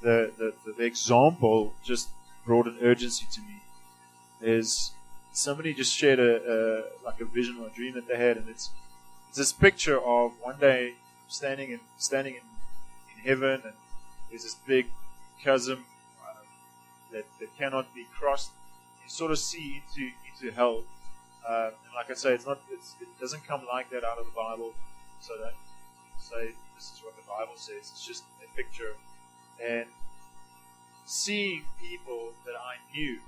[0.00, 0.32] the,
[0.64, 2.08] the, the, example just
[2.46, 3.60] brought an urgency to me.
[4.40, 4.92] Is
[5.32, 8.48] somebody just shared a, a, like a vision or a dream that they had, and
[8.48, 8.70] it's
[9.34, 10.94] this picture of one day
[11.28, 12.42] standing in standing in,
[13.16, 13.72] in heaven, and
[14.30, 14.86] there's this big
[15.42, 15.84] chasm
[16.22, 16.34] uh,
[17.12, 18.50] that, that cannot be crossed.
[19.02, 20.84] You sort of see into into hell,
[21.48, 24.26] uh, and like I say, it's not it's, it doesn't come like that out of
[24.26, 24.72] the Bible.
[25.20, 25.54] So don't
[26.18, 27.90] say this is what the Bible says.
[27.92, 28.94] It's just a picture.
[29.62, 29.86] And
[31.06, 33.18] seeing people that I knew,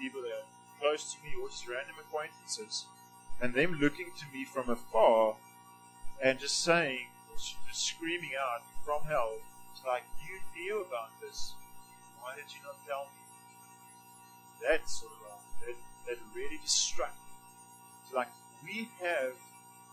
[0.00, 0.46] people that are
[0.80, 2.86] close to me or just random acquaintances,
[3.40, 5.36] and them looking to me from afar
[6.22, 9.34] and just saying, just screaming out from hell,
[9.72, 11.52] it's like, you knew about this.
[12.20, 13.22] Why did you not tell me?
[14.66, 15.76] That sort of um, that,
[16.08, 17.32] that really just me.
[18.04, 18.28] It's like,
[18.64, 19.34] we have,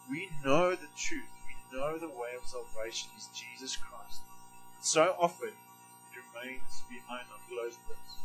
[0.09, 4.21] we know the truth We know the way of salvation is Jesus Christ.
[4.81, 8.15] So often it remains behind closed lips.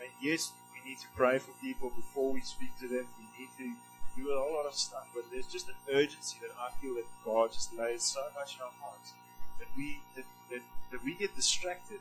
[0.00, 3.06] And yes, we need to pray for people before we speak to them.
[3.18, 3.74] We need to
[4.16, 7.06] do a whole lot of stuff, but there's just an urgency that I feel that
[7.24, 9.12] God just lays so much in our hearts
[9.58, 12.00] that we that, that, that we get distracted,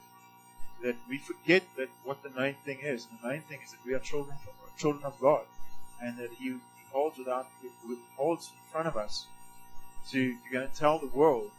[0.82, 3.08] that we forget that what the main thing is.
[3.10, 4.38] And the main thing is that we are children
[4.78, 5.46] children of God,
[6.02, 6.60] and that He, he
[6.92, 7.70] holds without He
[8.18, 9.26] holds in front of us
[10.12, 11.52] to, to go and tell the world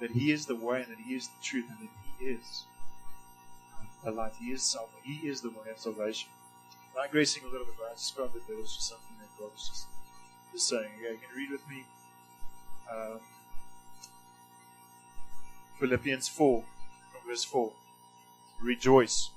[0.00, 2.64] that He is the way and that He is the truth and that He is
[4.04, 4.32] the light.
[4.38, 5.00] He is salvation.
[5.02, 6.28] He is the way of salvation.
[6.94, 9.86] Digressing a little bit, but I just felt that there was just something just,
[10.56, 10.90] saying.
[11.00, 11.84] Okay, you can read with me
[12.90, 13.18] um,
[15.78, 16.62] Philippians 4,
[17.26, 17.72] verse 4.
[18.62, 19.30] Rejoice.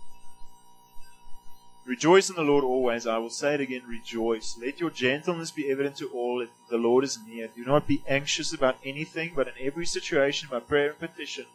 [1.86, 3.08] Rejoice in the Lord always.
[3.08, 4.58] I will say it again, rejoice.
[4.62, 6.46] Let your gentleness be evident to all.
[6.70, 7.48] The Lord is near.
[7.48, 11.46] Do not be anxious about anything, but in every situation, by prayer and petition,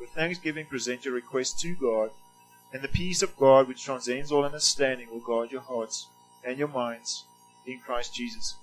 [0.00, 2.10] with thanksgiving, present your requests to God.
[2.72, 6.08] And the peace of God, which transcends all understanding, will guard your hearts
[6.42, 7.24] and your minds
[7.66, 8.56] in Christ Jesus.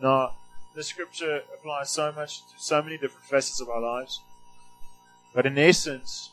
[0.00, 0.32] Now,
[0.74, 4.20] the scripture applies so much to so many different facets of our lives.
[5.34, 6.30] But in essence,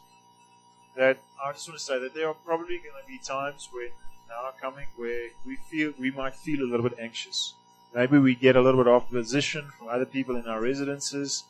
[0.96, 3.90] that I just want to say that there are probably going to be times when
[4.28, 7.54] now coming where we feel we might feel a little bit anxious.
[7.96, 11.44] Maybe we get a little bit of opposition from other people in our residences.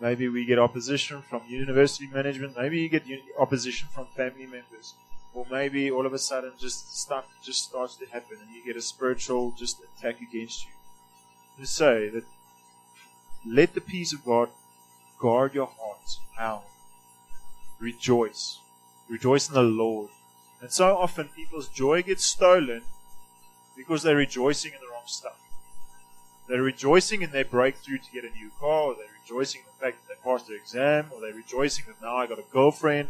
[0.00, 2.56] Maybe we get opposition from university management.
[2.56, 3.04] Maybe you get
[3.38, 4.94] opposition from family members.
[5.36, 8.74] Or maybe all of a sudden just stuff just starts to happen and you get
[8.74, 10.70] a spiritual just attack against you.
[11.60, 12.24] To say that
[13.44, 14.48] let the peace of God
[15.18, 16.20] guard your hearts.
[16.38, 16.62] How?
[17.78, 18.60] Rejoice.
[19.10, 20.08] Rejoice in the Lord.
[20.62, 22.82] And so often people's joy gets stolen
[23.76, 25.38] because they're rejoicing in the wrong stuff.
[26.48, 29.84] They're rejoicing in their breakthrough to get a new car, or they're rejoicing in the
[29.84, 33.08] fact that they passed their exam, or they're rejoicing that now I got a girlfriend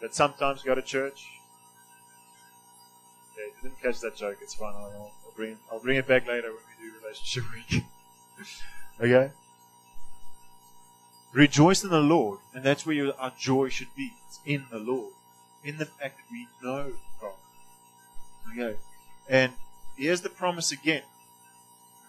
[0.00, 1.28] that sometimes go to church.
[3.32, 4.38] Okay, you didn't catch that joke.
[4.40, 4.74] It's fine.
[4.74, 7.84] I'll, I'll bring I'll bring it back later when we do relationship week.
[9.00, 9.32] okay.
[11.32, 14.12] Rejoice in the Lord, and that's where your, our joy should be.
[14.26, 15.12] It's in the Lord
[15.64, 17.32] in the fact that we know God.
[18.52, 18.76] Okay.
[19.28, 19.52] And
[19.96, 21.02] here's the promise again.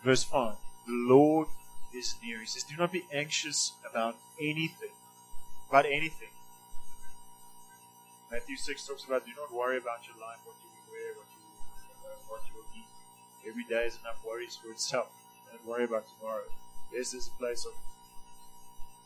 [0.04, 0.56] Verse 5.
[0.88, 1.48] The Lord
[1.94, 2.40] is near.
[2.40, 4.90] He says, Do not be anxious about anything.
[5.70, 6.30] About anything.
[8.32, 11.28] Matthew 6 talks about do not worry about your life, what you will wear, what
[11.36, 11.60] you will,
[12.08, 12.88] uh, what you will eat.
[13.46, 15.10] Every day is enough worries for itself.
[15.52, 16.48] Don't worry about tomorrow.
[16.94, 17.74] Yes, there's a place of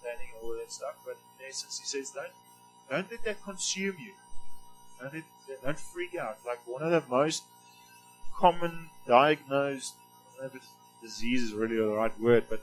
[0.04, 2.30] planning all that stuff, but in essence, he says, don't,
[2.88, 4.14] don't let that consume you.
[5.02, 6.38] Don't, let, don't freak out.
[6.46, 7.44] Like one of the most
[8.36, 9.96] common diagnosed,
[11.02, 12.62] disease is really the right word, but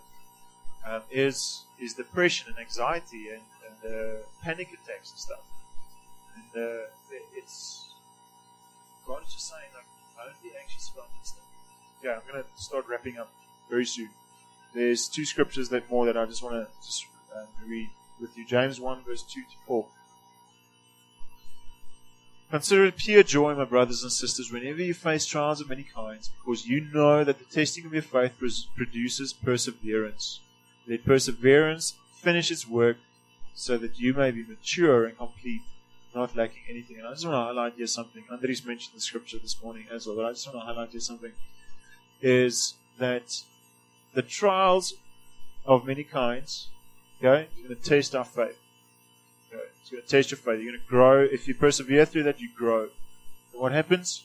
[0.87, 5.41] um, is is depression and anxiety and, and uh, panic attacks and stuff.
[6.35, 6.87] And uh,
[7.37, 7.95] it's
[9.07, 9.85] God is just saying like,
[10.17, 11.45] don't be anxious about this stuff.
[12.03, 13.31] Yeah, I'm gonna start wrapping up
[13.69, 14.11] very soon.
[14.75, 17.07] There's two scriptures that more that I just want to just
[17.37, 17.89] um, read
[18.21, 18.47] with you.
[18.47, 19.87] James one verse two to four.
[22.51, 26.29] Consider it pure joy, my brothers and sisters, whenever you face trials of many kinds,
[26.29, 28.33] because you know that the testing of your faith
[28.77, 30.41] produces perseverance.
[30.87, 32.99] Let perseverance finish its work,
[33.55, 35.63] so that you may be mature and complete,
[36.15, 36.99] not lacking anything.
[36.99, 38.25] And I just want to highlight here something.
[38.31, 41.01] Andres mentioned the scripture this morning as well, but I just want to highlight here
[41.01, 41.33] something.
[42.21, 43.43] Is that
[44.15, 44.95] the trials
[45.65, 46.69] of many kinds,
[47.23, 48.59] okay, is going to test our faith.
[49.53, 50.61] Okay, It's going to test your faith.
[50.61, 51.23] You're going to grow.
[51.23, 52.83] If you persevere through that, you grow.
[53.53, 54.25] And what happens?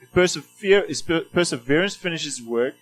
[0.00, 2.74] If persevere, if perseverance finishes work,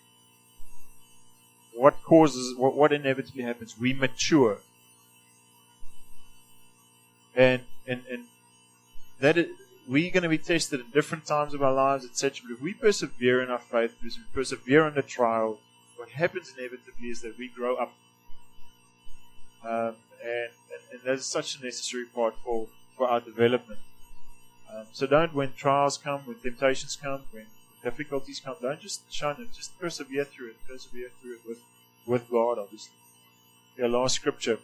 [1.75, 3.79] what causes, what, what inevitably happens?
[3.79, 4.59] We mature.
[7.37, 8.25] And, and, and
[9.21, 9.49] that is,
[9.89, 12.43] we're going to be tested at different times of our lives, etc.
[12.47, 15.59] But if we persevere in our faith, if we persevere under trial,
[15.97, 17.93] what happens inevitably is that we grow up.
[19.65, 22.67] Um, and, and, and that is such a necessary part for,
[22.97, 23.81] for our development.
[24.73, 27.47] Um, so don't, when trials come, when temptations come, when
[27.83, 29.53] difficulties come, don't just shun it.
[29.55, 30.57] Just persevere through it.
[30.69, 31.59] Persevere through it with,
[32.07, 32.93] with God, obviously.
[33.79, 34.59] Yeah, last scripture.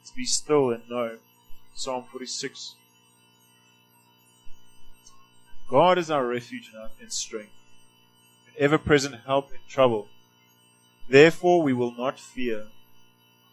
[0.00, 1.18] Let's be still and know.
[1.74, 2.74] Psalm 46.
[5.68, 6.70] God is our refuge
[7.00, 7.52] and strength,
[8.46, 10.08] an ever present help in trouble.
[11.08, 12.66] Therefore we will not fear.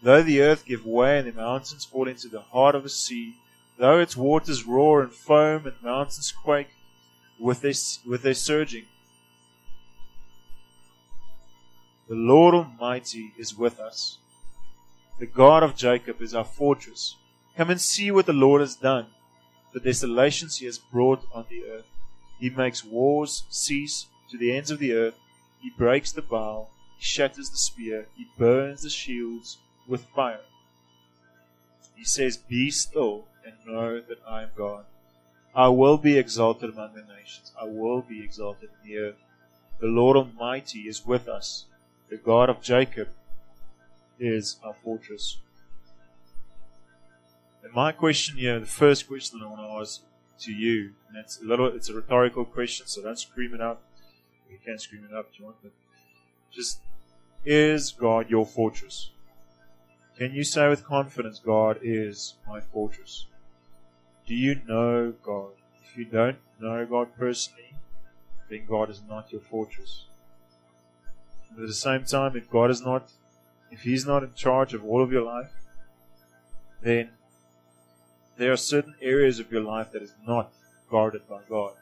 [0.01, 3.35] Though the earth give way and the mountains fall into the heart of the sea,
[3.77, 6.69] though its waters roar and foam and mountains quake
[7.37, 7.73] with their,
[8.05, 8.85] with their surging,
[12.09, 14.17] the Lord Almighty is with us.
[15.19, 17.15] The God of Jacob is our fortress.
[17.59, 19.07] Come and see what the Lord has done,
[19.73, 21.83] the desolations he has brought on the earth.
[22.39, 25.15] He makes wars cease to the ends of the earth.
[25.59, 26.69] He breaks the bow.
[26.97, 28.07] He shatters the spear.
[28.15, 29.57] He burns the shields
[29.89, 30.39] with fire.
[31.97, 34.85] He says, Be still and know that I am God.
[35.53, 37.51] I will be exalted among the nations.
[37.59, 39.21] I will be exalted in the earth.
[39.81, 41.65] The Lord Almighty is with us.
[42.09, 43.09] The God of Jacob
[44.17, 45.39] is our fortress.
[47.69, 50.01] And my question here, the first question that I want to ask
[50.39, 53.79] to you, and it's a little, it's a rhetorical question, so don't scream it out.
[54.49, 55.71] You can scream it out if you want, but
[56.51, 56.79] just,
[57.45, 59.11] is God your fortress?
[60.17, 63.27] Can you say with confidence, God is my fortress?
[64.25, 65.51] Do you know God?
[65.83, 67.75] If you don't know God personally,
[68.49, 70.05] then God is not your fortress.
[71.51, 73.11] But at the same time, if God is not,
[73.69, 75.51] if He's not in charge of all of your life,
[76.81, 77.11] then
[78.39, 80.51] there are certain areas of your life that is not
[80.89, 81.73] guarded by God.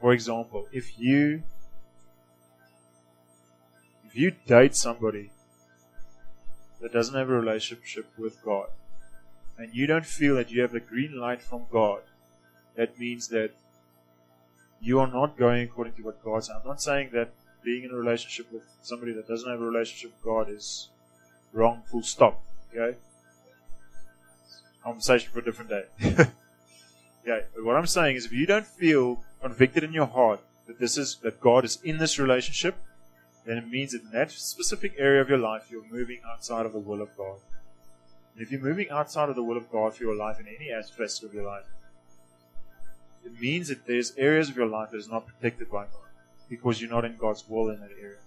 [0.00, 1.42] For example, if you
[4.06, 5.30] if you date somebody
[6.80, 8.68] that doesn't have a relationship with God,
[9.58, 12.00] and you don't feel that you have the green light from God,
[12.76, 13.50] that means that
[14.80, 16.56] you are not going according to what God says.
[16.58, 20.12] I'm not saying that being in a relationship with somebody that doesn't have a relationship
[20.16, 20.88] with God is
[21.52, 22.42] wrong, full stop.
[22.74, 22.96] Okay?
[24.82, 25.84] Conversation for a different day.
[27.22, 30.96] okay, what I'm saying is if you don't feel convicted in your heart that this
[30.96, 32.76] is that God is in this relationship,
[33.44, 36.72] then it means that in that specific area of your life, you're moving outside of
[36.72, 37.38] the will of God.
[38.34, 40.70] And if you're moving outside of the will of God for your life in any
[40.70, 41.64] aspect of your life,
[43.24, 46.08] it means that there's areas of your life that is not protected by God
[46.48, 48.18] because you're not in God's will in that area.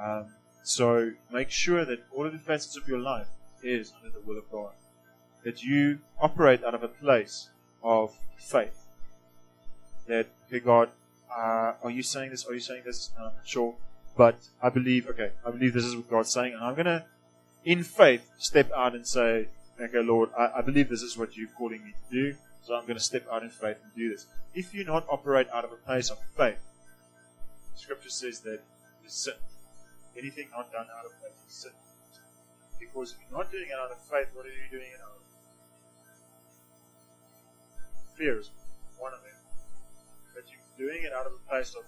[0.00, 0.26] Um,
[0.62, 3.28] so make sure that all of the facets of your life
[3.62, 4.72] is under the will of God.
[5.44, 7.48] That you operate out of a place
[7.82, 8.86] of faith.
[10.06, 10.90] That, okay, God,
[11.36, 12.46] uh, are you saying this?
[12.46, 13.10] Are you saying this?
[13.18, 13.74] I'm not sure.
[14.16, 17.04] But I believe, okay, I believe this is what God's saying, and I'm going to,
[17.64, 19.48] in faith, step out and say,
[19.80, 22.82] okay, Lord, I, I believe this is what you're calling me to do, so I'm
[22.82, 24.26] going to step out in faith and do this.
[24.54, 26.60] If you not operate out of a place of faith,
[27.74, 28.60] Scripture says that
[29.06, 29.34] is sin.
[30.16, 31.72] Anything not done out of faith is sin.
[32.78, 35.16] Because if you're not doing it out of faith, what are you doing it out
[35.16, 35.21] of?
[38.16, 38.50] Fear is
[38.98, 39.32] one of them.
[40.34, 41.84] But you're doing it out of a place of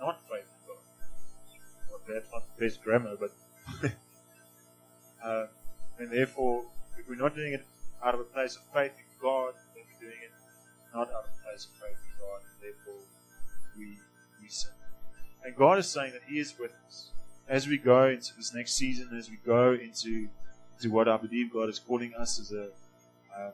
[0.00, 2.00] not faith in God.
[2.06, 3.32] that's not the best grammar, but
[5.24, 5.46] uh,
[5.98, 6.64] and therefore,
[6.98, 7.64] if we're not doing it
[8.04, 10.30] out of a place of faith in God, then we're doing it
[10.94, 13.02] not out of a place of faith in God, and therefore
[13.76, 13.98] we
[14.40, 14.70] we sin.
[15.44, 17.10] And God is saying that He is with us
[17.48, 20.28] as we go into this next season, as we go into
[20.76, 22.64] into what I believe God is calling us as a
[23.36, 23.52] um,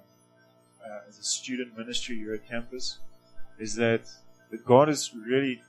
[0.85, 2.99] uh, as a student ministry here at campus,
[3.59, 4.03] is that
[4.51, 5.63] that God is really.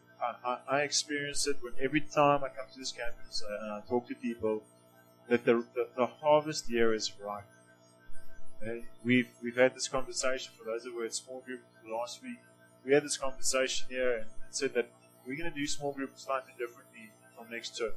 [0.43, 3.81] I, I, experience it when every time I come to this campus uh, and I
[3.87, 4.63] talk to people
[5.29, 7.43] that the, the, the harvest year is ripe.
[8.61, 8.85] Okay?
[9.03, 12.39] We've we've had this conversation for those that were at small group last week.
[12.85, 14.89] We had this conversation here and, and said that
[15.27, 17.91] we're going to do small group slightly differently from next term.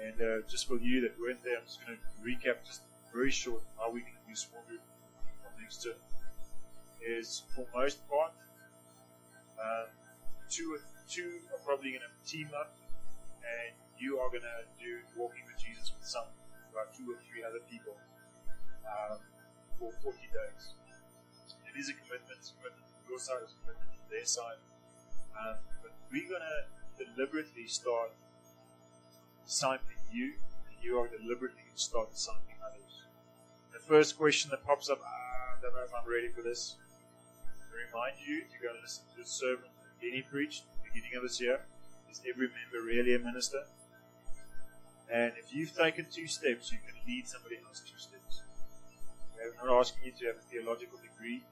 [0.00, 3.30] And uh, just for you that weren't there, I'm just going to recap just very
[3.30, 4.80] short how we're going to do small group
[5.42, 5.94] from next term.
[6.98, 8.32] Is for most part,
[9.58, 9.86] um,
[10.50, 10.78] two
[11.08, 12.76] two are probably going to team up,
[13.40, 16.26] and you are going to do walking with Jesus with some
[16.72, 17.96] about two or three other people
[18.84, 19.18] um,
[19.78, 20.74] for 40 days.
[21.64, 24.60] It is a commitment, commitment your side, it's a commitment their side.
[25.36, 28.10] Um, but we're going to deliberately start
[29.46, 30.34] discipling you,
[30.68, 33.02] and you are deliberately going to start discipling others.
[33.72, 36.76] The first question that pops up, ah, I don't know if I'm ready for this.
[37.86, 41.16] Remind you to go and listen to the sermon that Denny preached at the beginning
[41.16, 41.60] of this year.
[42.10, 43.62] Is every member really a minister?
[45.12, 48.42] And if you've taken two steps, you can lead somebody else two steps.
[49.60, 51.42] I'm not asking you to have a theological degree,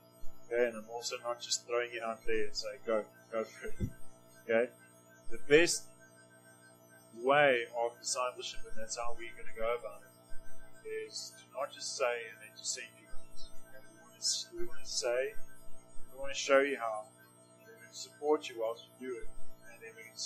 [0.50, 3.68] okay, and I'm also not just throwing it out there and say, go, go for
[3.68, 3.74] it.
[4.44, 4.70] Okay?
[5.30, 5.84] The best
[7.22, 10.10] way of discipleship, and that's how we're going to go about it,
[11.06, 13.48] is to not just say and then to send you guys.
[13.70, 14.58] Okay?
[14.58, 15.34] We want to say,
[16.16, 17.04] we want to show you how,
[17.60, 19.28] and then we support you whilst you do it,
[19.68, 20.16] and then we can.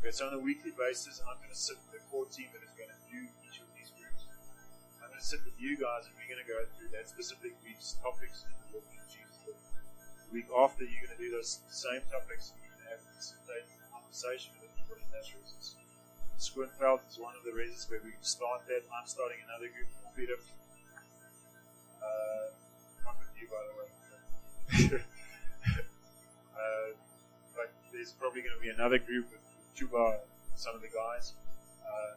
[0.00, 2.60] Okay, so on a weekly basis, I'm going to sit with the core team that
[2.60, 4.28] is going to do each of these groups.
[5.00, 7.56] I'm going to sit with you guys, and we're going to go through that specific
[7.64, 9.48] week's topics in the walking of Jesus.
[9.48, 13.02] The week after, you're going to do those same topics and you're going to have
[13.16, 15.76] facilitated conversation with people in those reasons.
[16.40, 18.82] Squinfeld is one of the reasons where we start that.
[18.88, 20.40] I'm starting another group, Peter.
[22.00, 22.56] Uh,
[23.04, 23.88] not with you, by the way.
[24.88, 25.00] Uh,
[27.56, 29.40] but there's probably going to be another group with
[29.76, 31.32] Chuba and some of the guys.
[31.84, 32.10] Uh,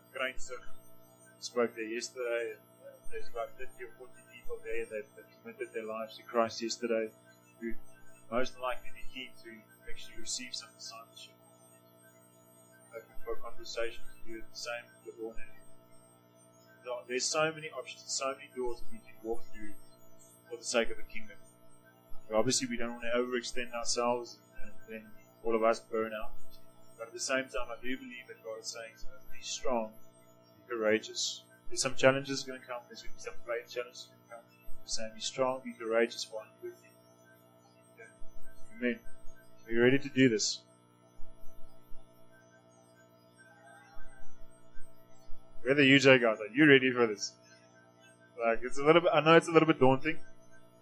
[1.43, 5.69] spoke there yesterday, and uh, there's about 50 or 40 people there that, that committed
[5.75, 7.11] their lives to Christ yesterday
[7.59, 7.73] who
[8.31, 9.51] most likely be keen to
[9.85, 11.35] actually receive some discipleship.
[12.95, 15.43] Open for a conversation to do the same with Lorna.
[17.07, 19.77] There's so many options, so many doors that we can walk through
[20.49, 21.37] for the sake of the kingdom.
[22.29, 25.03] But obviously, we don't want to overextend ourselves and then
[25.43, 26.31] all of us burn out.
[26.97, 29.39] But at the same time, I do believe that God is saying to us, be
[29.41, 29.89] strong,
[30.57, 31.43] be courageous.
[31.69, 32.81] There's some challenges going to come.
[32.87, 34.43] There's going to be some great challenges going to come.
[34.83, 38.05] He's saying, be strong, be courageous, for I'm with you.
[38.79, 38.99] Amen.
[39.67, 40.59] Are you ready to do this?
[45.63, 47.31] Where the UJ guys are you ready for this?
[48.43, 49.11] Like it's a little bit.
[49.13, 50.17] I know it's a little bit daunting,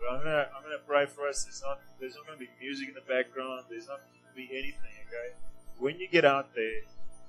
[0.02, 1.44] but I'm gonna I'm gonna pray for us.
[1.44, 3.66] There's not there's not gonna be music in the background.
[3.70, 4.98] There's not gonna be anything.
[5.08, 5.36] Okay.
[5.78, 6.82] When you get out there,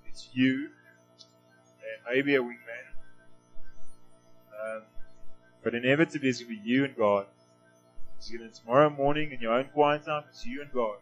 [0.09, 0.71] it's you
[1.83, 2.89] and maybe a wingman.
[4.65, 4.83] Um,
[5.63, 7.27] but inevitably, it's gonna be you and God.
[8.17, 10.25] It's gonna tomorrow morning in your own quiet time.
[10.31, 10.97] It's you and God.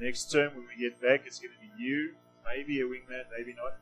[0.00, 3.54] Next term, when we get back, it's going to be you, maybe a wingman, maybe
[3.54, 3.76] not,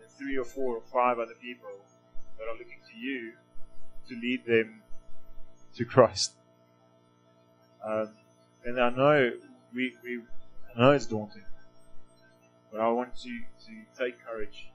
[0.00, 1.68] and three or four or five other people
[2.38, 3.32] that are looking to you
[4.08, 4.80] to lead them
[5.76, 6.32] to Christ.
[7.84, 8.08] Um,
[8.64, 9.32] and I know
[9.74, 10.20] we, we
[10.74, 11.44] I know it's daunting,
[12.72, 14.68] but I want you to take courage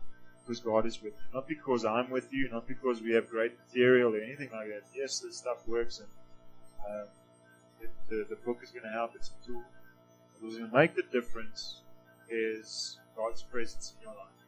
[0.46, 1.34] because God is with you.
[1.34, 4.84] Not because I'm with you, not because we have great material or anything like that.
[4.96, 6.08] Yes, this stuff works, and
[6.90, 7.08] um,
[7.82, 9.12] it, the, the book is going to help.
[9.16, 9.64] It's a tool.
[10.40, 11.82] What's going to make the difference
[12.30, 14.41] is God's presence in your life.